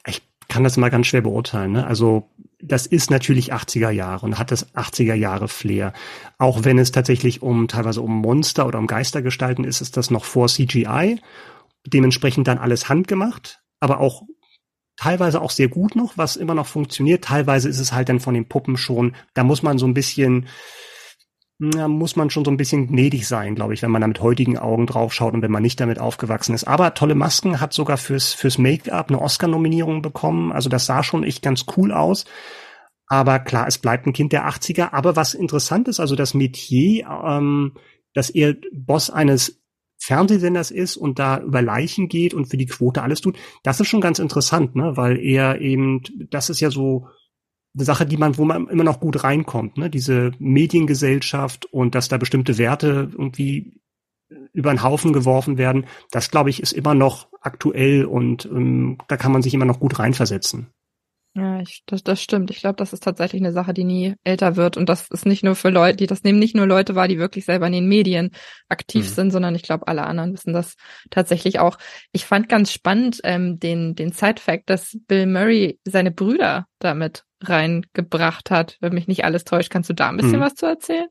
Ich 0.07 0.21
kann 0.47 0.63
das 0.63 0.77
mal 0.77 0.89
ganz 0.89 1.07
schwer 1.07 1.21
beurteilen. 1.21 1.73
Ne? 1.73 1.85
Also 1.85 2.29
das 2.61 2.85
ist 2.87 3.11
natürlich 3.11 3.53
80er 3.53 3.91
Jahre 3.91 4.25
und 4.25 4.39
hat 4.39 4.51
das 4.51 4.73
80er 4.75 5.13
Jahre 5.13 5.47
Flair. 5.47 5.93
Auch 6.37 6.65
wenn 6.65 6.79
es 6.79 6.91
tatsächlich 6.91 7.41
um 7.41 7.67
teilweise 7.67 8.01
um 8.01 8.17
Monster 8.17 8.65
oder 8.65 8.79
um 8.79 8.87
Geistergestalten 8.87 9.63
ist, 9.63 9.81
ist 9.81 9.95
das 9.95 10.09
noch 10.09 10.25
vor 10.25 10.47
CGI. 10.47 11.21
Dementsprechend 11.85 12.47
dann 12.47 12.57
alles 12.57 12.89
handgemacht, 12.89 13.61
aber 13.79 13.99
auch 13.99 14.23
teilweise 14.99 15.41
auch 15.41 15.51
sehr 15.51 15.69
gut 15.69 15.95
noch, 15.95 16.17
was 16.17 16.35
immer 16.35 16.53
noch 16.53 16.67
funktioniert. 16.67 17.23
Teilweise 17.23 17.69
ist 17.69 17.79
es 17.79 17.93
halt 17.93 18.09
dann 18.09 18.19
von 18.19 18.33
den 18.33 18.49
Puppen 18.49 18.75
schon, 18.75 19.15
da 19.33 19.45
muss 19.45 19.63
man 19.63 19.77
so 19.77 19.85
ein 19.85 19.93
bisschen, 19.93 20.47
da 21.57 21.87
muss 21.87 22.17
man 22.17 22.29
schon 22.29 22.43
so 22.43 22.51
ein 22.51 22.57
bisschen 22.57 22.87
gnädig 22.87 23.25
sein, 23.25 23.55
glaube 23.55 23.73
ich, 23.73 23.81
wenn 23.81 23.91
man 23.91 24.01
da 24.01 24.07
mit 24.07 24.19
heutigen 24.21 24.57
Augen 24.57 24.87
draufschaut 24.87 25.33
und 25.33 25.41
wenn 25.41 25.51
man 25.51 25.63
nicht 25.63 25.79
damit 25.79 25.99
aufgewachsen 25.99 26.53
ist. 26.53 26.65
Aber 26.65 26.95
Tolle 26.95 27.15
Masken 27.15 27.61
hat 27.61 27.71
sogar 27.71 27.95
fürs, 27.95 28.33
fürs 28.33 28.57
Make-up 28.57 29.07
eine 29.07 29.21
Oscar-Nominierung 29.21 30.01
bekommen. 30.01 30.51
Also 30.51 30.67
das 30.67 30.85
sah 30.85 31.01
schon 31.01 31.23
echt 31.23 31.41
ganz 31.41 31.65
cool 31.77 31.93
aus. 31.93 32.25
Aber 33.07 33.39
klar, 33.39 33.67
es 33.67 33.77
bleibt 33.77 34.05
ein 34.05 34.13
Kind 34.13 34.33
der 34.33 34.49
80er. 34.49 34.91
Aber 34.91 35.15
was 35.15 35.33
interessant 35.33 35.87
ist, 35.87 36.01
also 36.01 36.17
das 36.17 36.33
Metier, 36.33 37.07
ähm, 37.25 37.73
dass 38.13 38.29
er 38.29 38.55
Boss 38.73 39.09
eines 39.09 39.58
Fernsehsenders 39.99 40.71
ist 40.71 40.97
und 40.97 41.19
da 41.19 41.39
über 41.41 41.61
Leichen 41.61 42.07
geht 42.07 42.33
und 42.33 42.45
für 42.45 42.57
die 42.57 42.65
Quote 42.65 43.03
alles 43.03 43.21
tut, 43.21 43.37
das 43.63 43.79
ist 43.79 43.87
schon 43.87 44.01
ganz 44.01 44.19
interessant, 44.19 44.75
ne? 44.75 44.95
Weil 44.95 45.19
er 45.19 45.61
eben, 45.61 46.01
das 46.29 46.49
ist 46.49 46.61
ja 46.61 46.71
so 46.71 47.07
eine 47.75 47.85
Sache, 47.85 48.05
die 48.05 48.17
man, 48.17 48.37
wo 48.37 48.45
man 48.45 48.67
immer 48.67 48.83
noch 48.83 48.99
gut 48.99 49.23
reinkommt, 49.23 49.77
ne? 49.77 49.89
Diese 49.89 50.31
Mediengesellschaft 50.39 51.65
und 51.65 51.95
dass 51.95 52.07
da 52.07 52.17
bestimmte 52.17 52.57
Werte 52.57 53.09
irgendwie 53.11 53.79
über 54.53 54.73
den 54.73 54.83
Haufen 54.83 55.13
geworfen 55.13 55.57
werden, 55.57 55.85
das 56.11 56.31
glaube 56.31 56.49
ich 56.49 56.61
ist 56.61 56.73
immer 56.73 56.93
noch 56.93 57.27
aktuell 57.41 58.05
und 58.05 58.45
ähm, 58.45 58.97
da 59.07 59.17
kann 59.17 59.31
man 59.31 59.41
sich 59.41 59.53
immer 59.53 59.65
noch 59.65 59.79
gut 59.79 59.99
reinversetzen. 59.99 60.67
Ja, 61.35 61.59
ich, 61.59 61.83
das, 61.85 62.03
das 62.03 62.21
stimmt. 62.21 62.49
Ich 62.49 62.59
glaube, 62.59 62.77
das 62.77 62.91
ist 62.91 63.03
tatsächlich 63.03 63.41
eine 63.41 63.51
Sache, 63.51 63.73
die 63.73 63.83
nie 63.83 64.15
älter 64.23 64.55
wird. 64.55 64.77
Und 64.77 64.89
das 64.89 65.09
ist 65.09 65.25
nicht 65.25 65.43
nur 65.43 65.55
für 65.55 65.69
Leute, 65.69 65.97
die 65.97 66.07
das 66.07 66.23
nehmen 66.23 66.39
nicht 66.39 66.55
nur 66.55 66.65
Leute 66.65 66.95
wahr, 66.95 67.07
die 67.07 67.19
wirklich 67.19 67.45
selber 67.45 67.67
in 67.67 67.73
den 67.73 67.87
Medien 67.87 68.31
aktiv 68.67 69.05
mhm. 69.05 69.13
sind, 69.13 69.31
sondern 69.31 69.55
ich 69.55 69.61
glaube, 69.61 69.87
alle 69.87 70.05
anderen 70.05 70.33
wissen 70.33 70.53
das 70.53 70.75
tatsächlich 71.11 71.59
auch. 71.59 71.77
Ich 72.11 72.25
fand 72.25 72.49
ganz 72.49 72.71
spannend 72.71 73.21
ähm, 73.23 73.59
den, 73.59 73.95
den 73.95 74.11
Side-Fact, 74.11 74.69
dass 74.69 74.97
Bill 75.07 75.27
Murray 75.27 75.79
seine 75.85 76.11
Brüder 76.11 76.65
damit 76.79 77.25
reingebracht 77.41 78.49
hat. 78.49 78.77
Wenn 78.81 78.93
mich 78.93 79.07
nicht 79.07 79.23
alles 79.23 79.43
täuscht, 79.43 79.69
kannst 79.69 79.89
du 79.89 79.93
da 79.93 80.09
ein 80.09 80.17
bisschen 80.17 80.37
mhm. 80.37 80.43
was 80.43 80.55
zu 80.55 80.65
erzählen? 80.65 81.07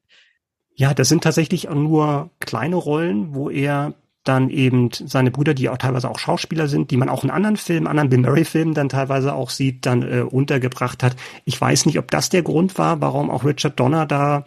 Ja, 0.74 0.94
das 0.94 1.08
sind 1.08 1.24
tatsächlich 1.24 1.68
nur 1.70 2.30
kleine 2.40 2.76
Rollen, 2.76 3.34
wo 3.34 3.50
er 3.50 3.94
dann 4.24 4.50
eben 4.50 4.90
seine 4.92 5.30
Brüder, 5.30 5.54
die 5.54 5.68
auch 5.68 5.78
teilweise 5.78 6.10
auch 6.10 6.18
Schauspieler 6.18 6.68
sind, 6.68 6.90
die 6.90 6.96
man 6.96 7.08
auch 7.08 7.24
in 7.24 7.30
anderen 7.30 7.56
Filmen, 7.56 7.86
anderen 7.86 8.10
Bill 8.10 8.18
Murray-Filmen 8.20 8.74
dann 8.74 8.88
teilweise 8.88 9.34
auch 9.34 9.50
sieht, 9.50 9.86
dann 9.86 10.02
äh, 10.02 10.20
untergebracht 10.20 11.02
hat. 11.02 11.16
Ich 11.44 11.60
weiß 11.60 11.86
nicht, 11.86 11.98
ob 11.98 12.10
das 12.10 12.28
der 12.28 12.42
Grund 12.42 12.78
war, 12.78 13.00
warum 13.00 13.30
auch 13.30 13.44
Richard 13.44 13.80
Donner 13.80 14.06
da 14.06 14.44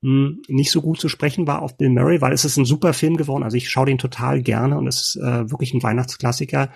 mh, 0.00 0.28
hm, 0.28 0.42
nicht 0.48 0.70
so 0.70 0.82
gut 0.82 1.00
zu 1.00 1.08
sprechen 1.08 1.46
war 1.46 1.62
auf 1.62 1.76
Bill 1.76 1.90
Murray, 1.90 2.20
weil 2.20 2.32
es 2.32 2.44
ist 2.44 2.56
ein 2.56 2.64
super 2.64 2.94
Film 2.94 3.16
geworden. 3.16 3.44
Also 3.44 3.56
ich 3.56 3.70
schaue 3.70 3.86
den 3.86 3.98
total 3.98 4.42
gerne 4.42 4.76
und 4.78 4.86
es 4.86 5.14
ist 5.14 5.22
äh, 5.22 5.50
wirklich 5.50 5.72
ein 5.74 5.82
Weihnachtsklassiker. 5.82 6.70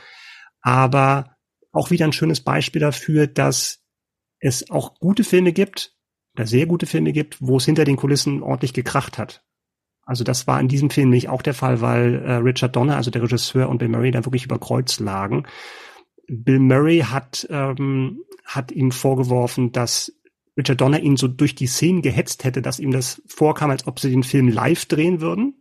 Aber 0.60 1.36
auch 1.72 1.90
wieder 1.90 2.04
ein 2.04 2.12
schönes 2.12 2.40
Beispiel 2.40 2.80
dafür, 2.80 3.26
dass 3.26 3.80
es 4.40 4.70
auch 4.70 4.98
gute 4.98 5.24
Filme 5.24 5.52
gibt, 5.52 5.96
oder 6.36 6.46
sehr 6.46 6.66
gute 6.66 6.86
Filme 6.86 7.12
gibt, 7.12 7.38
wo 7.40 7.56
es 7.56 7.64
hinter 7.64 7.84
den 7.84 7.96
Kulissen 7.96 8.42
ordentlich 8.42 8.74
gekracht 8.74 9.16
hat. 9.16 9.42
Also 10.06 10.22
das 10.22 10.46
war 10.46 10.60
in 10.60 10.68
diesem 10.68 10.88
Film 10.88 11.10
nicht 11.10 11.28
auch 11.28 11.42
der 11.42 11.52
Fall, 11.52 11.80
weil 11.80 12.22
äh, 12.24 12.34
Richard 12.36 12.76
Donner, 12.76 12.96
also 12.96 13.10
der 13.10 13.22
Regisseur 13.22 13.68
und 13.68 13.78
Bill 13.78 13.88
Murray 13.88 14.12
da 14.12 14.24
wirklich 14.24 14.44
über 14.44 14.58
Kreuz 14.58 15.00
lagen. 15.00 15.44
Bill 16.28 16.60
Murray 16.60 17.00
hat, 17.00 17.46
ähm, 17.50 18.20
hat 18.44 18.70
ihm 18.70 18.92
vorgeworfen, 18.92 19.72
dass 19.72 20.12
Richard 20.56 20.80
Donner 20.80 21.00
ihn 21.00 21.16
so 21.16 21.26
durch 21.26 21.56
die 21.56 21.66
Szenen 21.66 22.02
gehetzt 22.02 22.44
hätte, 22.44 22.62
dass 22.62 22.78
ihm 22.78 22.92
das 22.92 23.20
vorkam, 23.26 23.70
als 23.70 23.86
ob 23.86 23.98
sie 23.98 24.10
den 24.10 24.22
Film 24.22 24.48
live 24.48 24.86
drehen 24.86 25.20
würden 25.20 25.54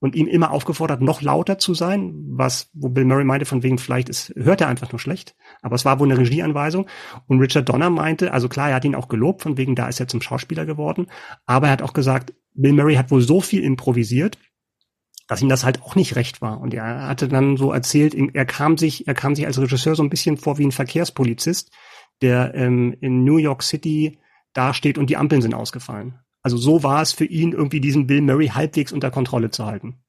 und 0.00 0.16
ihm 0.16 0.26
immer 0.26 0.50
aufgefordert, 0.50 1.02
noch 1.02 1.20
lauter 1.20 1.58
zu 1.58 1.74
sein, 1.74 2.14
was, 2.28 2.70
wo 2.72 2.88
Bill 2.88 3.04
Murray 3.04 3.24
meinte, 3.24 3.46
von 3.46 3.62
wegen 3.62 3.78
vielleicht 3.78 4.08
ist, 4.08 4.32
hört 4.34 4.62
er 4.62 4.68
einfach 4.68 4.92
nur 4.92 4.98
schlecht, 4.98 5.36
aber 5.62 5.76
es 5.76 5.84
war 5.84 6.00
wohl 6.00 6.10
eine 6.10 6.18
Regieanweisung. 6.18 6.86
Und 7.26 7.40
Richard 7.40 7.68
Donner 7.68 7.90
meinte, 7.90 8.32
also 8.32 8.48
klar, 8.48 8.70
er 8.70 8.76
hat 8.76 8.84
ihn 8.84 8.94
auch 8.94 9.08
gelobt, 9.08 9.42
von 9.42 9.56
wegen 9.56 9.74
da 9.74 9.88
ist 9.88 10.00
er 10.00 10.08
zum 10.08 10.22
Schauspieler 10.22 10.66
geworden, 10.66 11.06
aber 11.46 11.66
er 11.66 11.72
hat 11.74 11.82
auch 11.82 11.92
gesagt, 11.92 12.34
Bill 12.54 12.72
Murray 12.72 12.94
hat 12.94 13.10
wohl 13.10 13.20
so 13.20 13.40
viel 13.40 13.62
improvisiert, 13.62 14.38
dass 15.26 15.42
ihm 15.42 15.48
das 15.48 15.64
halt 15.64 15.82
auch 15.82 15.94
nicht 15.96 16.16
recht 16.16 16.42
war. 16.42 16.60
Und 16.60 16.74
er 16.74 17.08
hatte 17.08 17.28
dann 17.28 17.56
so 17.56 17.72
erzählt, 17.72 18.14
er 18.14 18.46
kam 18.46 18.78
sich, 18.78 19.06
er 19.06 19.14
kam 19.14 19.34
sich 19.34 19.46
als 19.46 19.60
Regisseur 19.60 19.94
so 19.94 20.02
ein 20.02 20.10
bisschen 20.10 20.36
vor 20.36 20.58
wie 20.58 20.66
ein 20.66 20.72
Verkehrspolizist, 20.72 21.72
der 22.22 22.54
ähm, 22.54 22.96
in 23.00 23.24
New 23.24 23.38
York 23.38 23.62
City 23.62 24.18
dasteht 24.52 24.98
und 24.98 25.10
die 25.10 25.16
Ampeln 25.16 25.42
sind 25.42 25.54
ausgefallen. 25.54 26.18
Also 26.42 26.56
so 26.56 26.82
war 26.82 27.02
es 27.02 27.12
für 27.12 27.24
ihn, 27.24 27.52
irgendwie 27.52 27.80
diesen 27.80 28.06
Bill 28.06 28.20
Murray 28.20 28.48
halbwegs 28.48 28.92
unter 28.92 29.10
Kontrolle 29.10 29.50
zu 29.50 29.64
halten. 29.64 30.03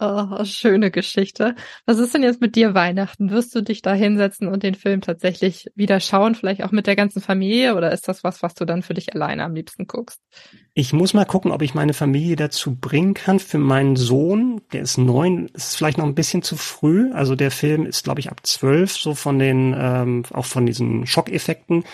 Oh, 0.00 0.44
schöne 0.44 0.90
Geschichte. 0.90 1.54
Was 1.86 1.98
ist 1.98 2.12
denn 2.12 2.22
jetzt 2.22 2.42
mit 2.42 2.56
dir 2.56 2.74
Weihnachten? 2.74 3.30
Wirst 3.30 3.54
du 3.54 3.62
dich 3.62 3.80
da 3.80 3.94
hinsetzen 3.94 4.46
und 4.46 4.62
den 4.62 4.74
Film 4.74 5.00
tatsächlich 5.00 5.70
wieder 5.74 5.98
schauen, 6.00 6.34
vielleicht 6.34 6.62
auch 6.62 6.72
mit 6.72 6.86
der 6.86 6.94
ganzen 6.94 7.22
Familie, 7.22 7.74
oder 7.74 7.90
ist 7.92 8.06
das 8.06 8.22
was, 8.22 8.42
was 8.42 8.54
du 8.54 8.66
dann 8.66 8.82
für 8.82 8.92
dich 8.92 9.14
alleine 9.14 9.44
am 9.44 9.54
liebsten 9.54 9.86
guckst? 9.86 10.20
Ich 10.74 10.92
muss 10.92 11.14
mal 11.14 11.24
gucken, 11.24 11.52
ob 11.52 11.62
ich 11.62 11.74
meine 11.74 11.94
Familie 11.94 12.36
dazu 12.36 12.76
bringen 12.76 13.14
kann. 13.14 13.38
Für 13.40 13.58
meinen 13.58 13.96
Sohn, 13.96 14.60
der 14.72 14.82
ist 14.82 14.98
neun, 14.98 15.48
ist 15.54 15.76
vielleicht 15.76 15.98
noch 15.98 16.04
ein 16.04 16.14
bisschen 16.14 16.42
zu 16.42 16.56
früh. 16.56 17.10
Also 17.12 17.34
der 17.34 17.50
Film 17.50 17.86
ist, 17.86 18.04
glaube 18.04 18.20
ich, 18.20 18.30
ab 18.30 18.46
zwölf, 18.46 18.92
so 18.92 19.14
von 19.14 19.38
den, 19.38 19.74
ähm, 19.76 20.24
auch 20.32 20.44
von 20.44 20.66
diesen 20.66 21.06
Schockeffekten. 21.06 21.84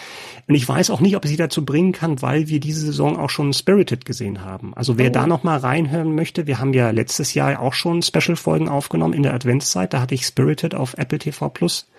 Und 0.49 0.55
ich 0.55 0.69
weiß 0.69 0.91
auch 0.91 1.01
nicht, 1.01 1.17
ob 1.17 1.25
ich 1.25 1.31
sie 1.31 1.37
dazu 1.37 1.65
bringen 1.65 1.93
kann, 1.93 2.21
weil 2.23 2.49
wir 2.49 2.61
diese 2.61 2.87
Saison 2.87 3.19
auch 3.19 3.31
schon 3.31 3.53
Spirited 3.53 4.05
gesehen 4.05 4.45
haben. 4.45 4.75
Also 4.75 4.99
wer 4.99 5.11
oh. 5.11 5.13
da 5.13 5.27
noch 5.27 5.45
mal 5.45 5.59
reinhören 5.59 6.15
möchte, 6.15 6.47
wir 6.47 6.59
haben 6.59 6.75
ja 6.75 6.91
letztes 6.91 7.35
Jahr 7.35 7.61
auch 7.61 7.73
schon 7.73 7.84
Special-Folgen 8.03 8.69
aufgenommen 8.69 9.15
in 9.15 9.23
der 9.23 9.35
Adventszeit. 9.35 9.93
Da 9.93 10.01
hatte 10.01 10.15
ich 10.15 10.27
Spirited 10.27 10.75
auf 10.75 10.95
Apple 10.99 11.19
TV 11.19 11.49
Plus 11.49 11.91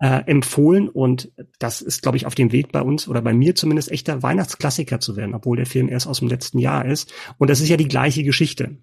äh, 0.00 0.22
empfohlen 0.26 0.88
und 0.88 1.32
das 1.58 1.80
ist, 1.80 2.02
glaube 2.02 2.16
ich, 2.16 2.26
auf 2.26 2.34
dem 2.34 2.52
Weg 2.52 2.70
bei 2.70 2.82
uns 2.82 3.08
oder 3.08 3.20
bei 3.20 3.32
mir 3.32 3.54
zumindest 3.54 3.90
echter 3.90 4.22
Weihnachtsklassiker 4.22 5.00
zu 5.00 5.16
werden, 5.16 5.34
obwohl 5.34 5.56
der 5.56 5.66
Film 5.66 5.88
erst 5.88 6.06
aus 6.06 6.20
dem 6.20 6.28
letzten 6.28 6.58
Jahr 6.58 6.86
ist. 6.86 7.12
Und 7.38 7.50
das 7.50 7.60
ist 7.60 7.68
ja 7.68 7.76
die 7.76 7.88
gleiche 7.88 8.22
Geschichte. 8.22 8.78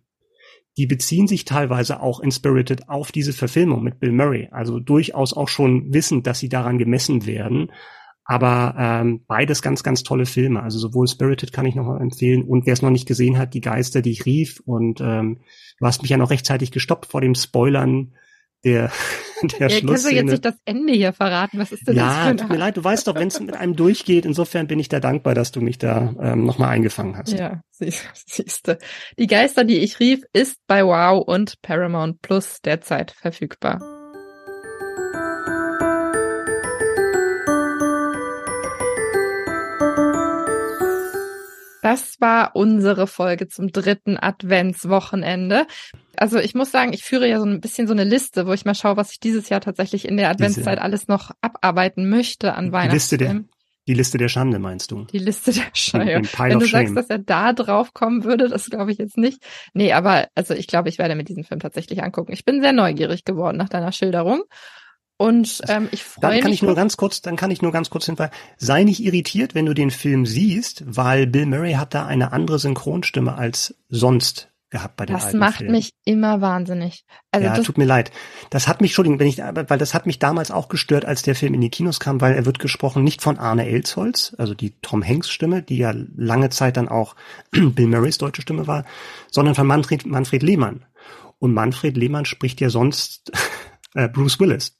Die 0.77 0.87
beziehen 0.87 1.27
sich 1.27 1.45
teilweise 1.45 2.01
auch 2.01 2.19
in 2.19 2.31
Spirited 2.31 2.89
auf 2.89 3.13
diese 3.13 3.31
Verfilmung 3.31 3.81
mit 3.81 4.01
Bill 4.01 4.11
Murray, 4.11 4.49
also 4.51 4.79
durchaus 4.79 5.33
auch 5.33 5.47
schon 5.47 5.93
wissend, 5.93 6.27
dass 6.27 6.39
sie 6.39 6.49
daran 6.49 6.77
gemessen 6.77 7.25
werden. 7.25 7.71
Aber 8.25 8.75
ähm, 8.77 9.23
beides 9.27 9.61
ganz, 9.61 9.83
ganz 9.83 10.01
tolle 10.01 10.25
Filme. 10.25 10.63
Also 10.63 10.79
sowohl 10.79 11.07
Spirited 11.07 11.53
kann 11.53 11.67
ich 11.67 11.75
nochmal 11.75 12.01
empfehlen 12.01 12.43
und 12.43 12.65
wer 12.65 12.73
es 12.73 12.81
noch 12.81 12.89
nicht 12.89 13.07
gesehen 13.07 13.37
hat, 13.37 13.53
die 13.53 13.61
Geister, 13.61 14.01
die 14.01 14.11
ich 14.11 14.25
rief. 14.25 14.61
Und 14.65 14.99
ähm, 14.99 15.41
du 15.79 15.85
hast 15.85 16.01
mich 16.01 16.09
ja 16.09 16.17
noch 16.17 16.31
rechtzeitig 16.31 16.71
gestoppt 16.71 17.05
vor 17.05 17.21
dem 17.21 17.35
Spoilern 17.35 18.13
der, 18.65 18.91
der 19.59 19.69
ja, 19.69 19.79
Kannst 19.85 20.05
du 20.05 20.09
jetzt 20.09 20.25
nicht 20.25 20.45
das 20.45 20.55
Ende 20.65 20.93
hier 20.93 21.13
verraten? 21.13 21.59
Was 21.59 21.71
ist 21.71 21.87
denn 21.87 21.95
ja, 21.95 22.07
das 22.07 22.15
für 22.15 22.29
ein 22.29 22.37
tut 22.37 22.49
mir 22.49 22.57
leid, 22.57 22.77
du 22.77 22.83
weißt 22.83 23.07
doch, 23.07 23.15
wenn 23.15 23.27
es 23.27 23.39
mit 23.39 23.55
einem 23.55 23.75
durchgeht, 23.75 24.25
insofern 24.25 24.67
bin 24.67 24.79
ich 24.79 24.89
da 24.89 24.99
dankbar, 24.99 25.35
dass 25.35 25.51
du 25.51 25.61
mich 25.61 25.77
da 25.77 26.13
ähm, 26.19 26.45
nochmal 26.45 26.69
eingefangen 26.69 27.15
hast. 27.15 27.31
Ja, 27.31 27.61
siehste. 27.71 28.79
Die 29.19 29.27
Geister, 29.27 29.63
die 29.63 29.77
ich 29.77 29.99
rief, 29.99 30.23
ist 30.33 30.57
bei 30.67 30.83
Wow 30.83 31.23
und 31.25 31.61
Paramount 31.61 32.21
Plus 32.21 32.61
derzeit 32.61 33.11
verfügbar. 33.11 33.94
Das 41.95 42.19
war 42.19 42.57
unsere 42.57 43.07
Folge 43.07 43.47
zum 43.47 43.71
dritten 43.71 44.17
Adventswochenende. 44.17 45.65
Also 46.17 46.39
ich 46.39 46.53
muss 46.53 46.69
sagen, 46.69 46.91
ich 46.91 47.05
führe 47.05 47.25
ja 47.25 47.39
so 47.39 47.45
ein 47.45 47.61
bisschen 47.61 47.87
so 47.87 47.93
eine 47.93 48.03
Liste, 48.03 48.45
wo 48.47 48.51
ich 48.51 48.65
mal 48.65 48.75
schaue, 48.75 48.97
was 48.97 49.13
ich 49.13 49.21
dieses 49.21 49.47
Jahr 49.47 49.61
tatsächlich 49.61 50.05
in 50.05 50.17
der 50.17 50.29
Adventszeit 50.29 50.77
alles 50.77 51.07
noch 51.07 51.31
abarbeiten 51.39 52.09
möchte 52.09 52.53
an 52.53 52.73
Weihnachten. 52.73 52.95
Liste 52.95 53.17
der, 53.17 53.45
die 53.87 53.93
Liste 53.93 54.17
der 54.17 54.27
Schande 54.27 54.59
meinst 54.59 54.91
du? 54.91 55.05
Die 55.05 55.19
Liste 55.19 55.53
der 55.53 55.63
Schande. 55.71 56.21
Wenn 56.37 56.59
du 56.59 56.65
sagst, 56.65 56.97
dass 56.97 57.09
er 57.09 57.19
da 57.19 57.53
drauf 57.53 57.93
kommen 57.93 58.25
würde, 58.25 58.49
das 58.49 58.69
glaube 58.69 58.91
ich 58.91 58.97
jetzt 58.97 59.17
nicht. 59.17 59.41
Nee, 59.73 59.93
aber 59.93 60.27
also 60.35 60.53
ich 60.53 60.67
glaube, 60.67 60.89
ich 60.89 60.97
werde 60.97 61.15
mir 61.15 61.23
diesen 61.23 61.45
Film 61.45 61.61
tatsächlich 61.61 62.03
angucken. 62.03 62.33
Ich 62.33 62.43
bin 62.43 62.61
sehr 62.61 62.73
neugierig 62.73 63.23
geworden 63.23 63.55
nach 63.55 63.69
deiner 63.69 63.93
Schilderung. 63.93 64.43
Und 65.17 65.61
ähm, 65.67 65.87
ich 65.91 66.03
freue 66.03 66.31
mich. 66.31 66.39
Dann 66.39 66.41
kann 66.41 66.53
ich 66.53 66.61
nur 66.61 66.75
ganz 66.75 66.97
kurz, 66.97 67.21
dann 67.21 67.35
kann 67.37 67.51
ich 67.51 67.61
nur 67.61 67.71
ganz 67.71 67.89
kurz 67.89 68.05
hinweisen. 68.05 68.33
Sei 68.57 68.83
nicht 68.83 69.01
irritiert, 69.01 69.55
wenn 69.55 69.65
du 69.65 69.73
den 69.73 69.91
Film 69.91 70.25
siehst, 70.25 70.83
weil 70.85 71.25
Bill 71.25 71.45
Murray 71.45 71.73
hat 71.73 71.93
da 71.93 72.05
eine 72.05 72.33
andere 72.33 72.59
Synchronstimme 72.59 73.35
als 73.35 73.75
sonst 73.89 74.49
gehabt 74.75 74.97
bei 74.97 75.05
den 75.05 75.15
das 75.15 75.33
macht 75.33 75.57
Filmen. 75.57 75.73
mich 75.73 75.91
immer 76.03 76.41
wahnsinnig. 76.41 77.05
Also 77.31 77.47
ja, 77.47 77.57
tut 77.59 77.77
mir 77.77 77.85
leid. 77.85 78.11
Das 78.49 78.67
hat 78.67 78.81
mich, 78.81 78.91
Entschuldigung, 78.91 79.19
wenn 79.19 79.27
ich, 79.27 79.37
weil 79.37 79.77
das 79.77 79.93
hat 79.93 80.05
mich 80.05 80.19
damals 80.19 80.51
auch 80.51 80.67
gestört, 80.67 81.05
als 81.05 81.21
der 81.21 81.35
Film 81.35 81.53
in 81.53 81.61
die 81.61 81.69
Kinos 81.69 81.99
kam, 81.99 82.19
weil 82.19 82.33
er 82.33 82.45
wird 82.45 82.59
gesprochen 82.59 83.03
nicht 83.03 83.21
von 83.21 83.37
Arne 83.37 83.67
Elsholz, 83.67 84.35
also 84.37 84.53
die 84.53 84.71
Tom 84.81 85.05
Hanks 85.05 85.29
Stimme, 85.29 85.61
die 85.61 85.77
ja 85.77 85.93
lange 86.17 86.49
Zeit 86.49 86.75
dann 86.75 86.89
auch 86.89 87.15
Bill 87.51 87.87
Murrays 87.87 88.17
deutsche 88.17 88.41
Stimme 88.41 88.67
war, 88.67 88.83
sondern 89.31 89.55
von 89.55 89.67
Manfred, 89.67 90.05
Manfred 90.05 90.43
Lehmann. 90.43 90.83
Und 91.39 91.53
Manfred 91.53 91.95
Lehmann 91.95 92.25
spricht 92.25 92.59
ja 92.59 92.69
sonst 92.69 93.31
äh, 93.93 94.09
Bruce 94.09 94.39
Willis. 94.39 94.75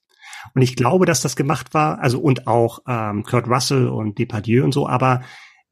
Und 0.53 0.61
ich 0.61 0.75
glaube, 0.75 1.05
dass 1.05 1.21
das 1.21 1.35
gemacht 1.35 1.73
war, 1.73 1.99
also 1.99 2.19
und 2.19 2.47
auch 2.47 2.79
ähm, 2.87 3.23
Kurt 3.23 3.47
Russell 3.47 3.87
und 3.87 4.19
Depardieu 4.19 4.63
und 4.63 4.73
so, 4.73 4.87
aber 4.87 5.21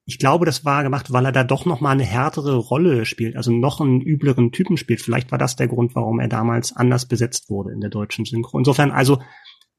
ich 0.06 0.20
glaube, 0.20 0.46
das 0.46 0.66
war 0.66 0.84
gemacht, 0.84 1.14
weil 1.14 1.26
er 1.26 1.32
da 1.32 1.44
doch 1.44 1.66
noch 1.66 1.80
mal 1.80 1.92
eine 1.92 2.04
härtere 2.04 2.56
Rolle 2.56 3.06
spielt, 3.06 3.38
also 3.38 3.52
noch 3.52 3.80
einen 3.80 4.02
übleren 4.02 4.52
Typen 4.52 4.76
spielt. 4.76 5.02
Vielleicht 5.02 5.32
war 5.32 5.38
das 5.38 5.56
der 5.56 5.70
Grund, 5.70 5.96
warum 5.96 6.20
er 6.20 6.28
damals 6.28 6.76
anders 6.76 7.08
besetzt 7.08 7.50
wurde 7.50 7.72
in 7.72 7.80
der 7.80 7.90
deutschen 7.90 8.26
Synchro. 8.26 8.58
Insofern, 8.58 8.92
also 8.92 9.22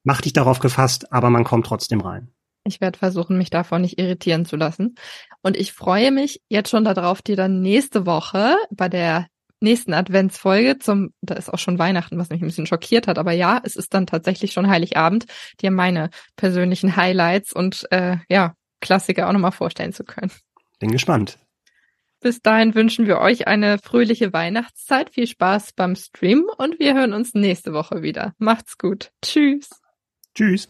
mach 0.03 0.21
dich 0.21 0.33
darauf 0.33 0.59
gefasst, 0.59 1.11
aber 1.13 1.29
man 1.29 1.43
kommt 1.43 1.67
trotzdem 1.67 2.01
rein. 2.01 2.31
Ich 2.67 2.81
werde 2.81 2.97
versuchen, 2.97 3.37
mich 3.37 3.51
davon 3.51 3.83
nicht 3.83 3.99
irritieren 3.99 4.45
zu 4.45 4.55
lassen. 4.55 4.95
Und 5.43 5.55
ich 5.55 5.73
freue 5.73 6.11
mich 6.11 6.41
jetzt 6.49 6.71
schon 6.71 6.83
darauf, 6.83 7.21
dir 7.21 7.35
dann 7.35 7.61
nächste 7.61 8.07
Woche 8.07 8.55
bei 8.71 8.89
der 8.89 9.27
nächsten 9.59 9.93
Adventsfolge 9.93 10.79
zum, 10.79 11.13
da 11.21 11.35
ist 11.35 11.53
auch 11.53 11.59
schon 11.59 11.79
Weihnachten, 11.79 12.17
was 12.17 12.29
mich 12.29 12.41
ein 12.41 12.47
bisschen 12.47 12.67
schockiert 12.67 13.07
hat, 13.07 13.17
aber 13.17 13.31
ja, 13.31 13.61
es 13.63 13.75
ist 13.75 13.93
dann 13.93 14.07
tatsächlich 14.07 14.53
schon 14.53 14.69
Heiligabend, 14.69 15.25
dir 15.61 15.71
meine 15.71 16.09
persönlichen 16.35 16.95
Highlights 16.95 17.53
und 17.53 17.87
äh, 17.91 18.17
ja, 18.29 18.53
Klassiker 18.81 19.27
auch 19.27 19.33
nochmal 19.33 19.51
vorstellen 19.51 19.93
zu 19.93 20.03
können. 20.03 20.31
Bin 20.79 20.91
gespannt. 20.91 21.37
Bis 22.21 22.41
dahin 22.41 22.73
wünschen 22.73 23.05
wir 23.07 23.19
euch 23.19 23.47
eine 23.47 23.77
fröhliche 23.77 24.33
Weihnachtszeit, 24.33 25.11
viel 25.11 25.27
Spaß 25.27 25.73
beim 25.73 25.95
Stream 25.95 26.45
und 26.57 26.79
wir 26.79 26.95
hören 26.95 27.13
uns 27.13 27.33
nächste 27.33 27.73
Woche 27.73 28.01
wieder. 28.01 28.33
Macht's 28.39 28.77
gut. 28.77 29.11
Tschüss. 29.21 29.69
Tschüss. 30.33 30.67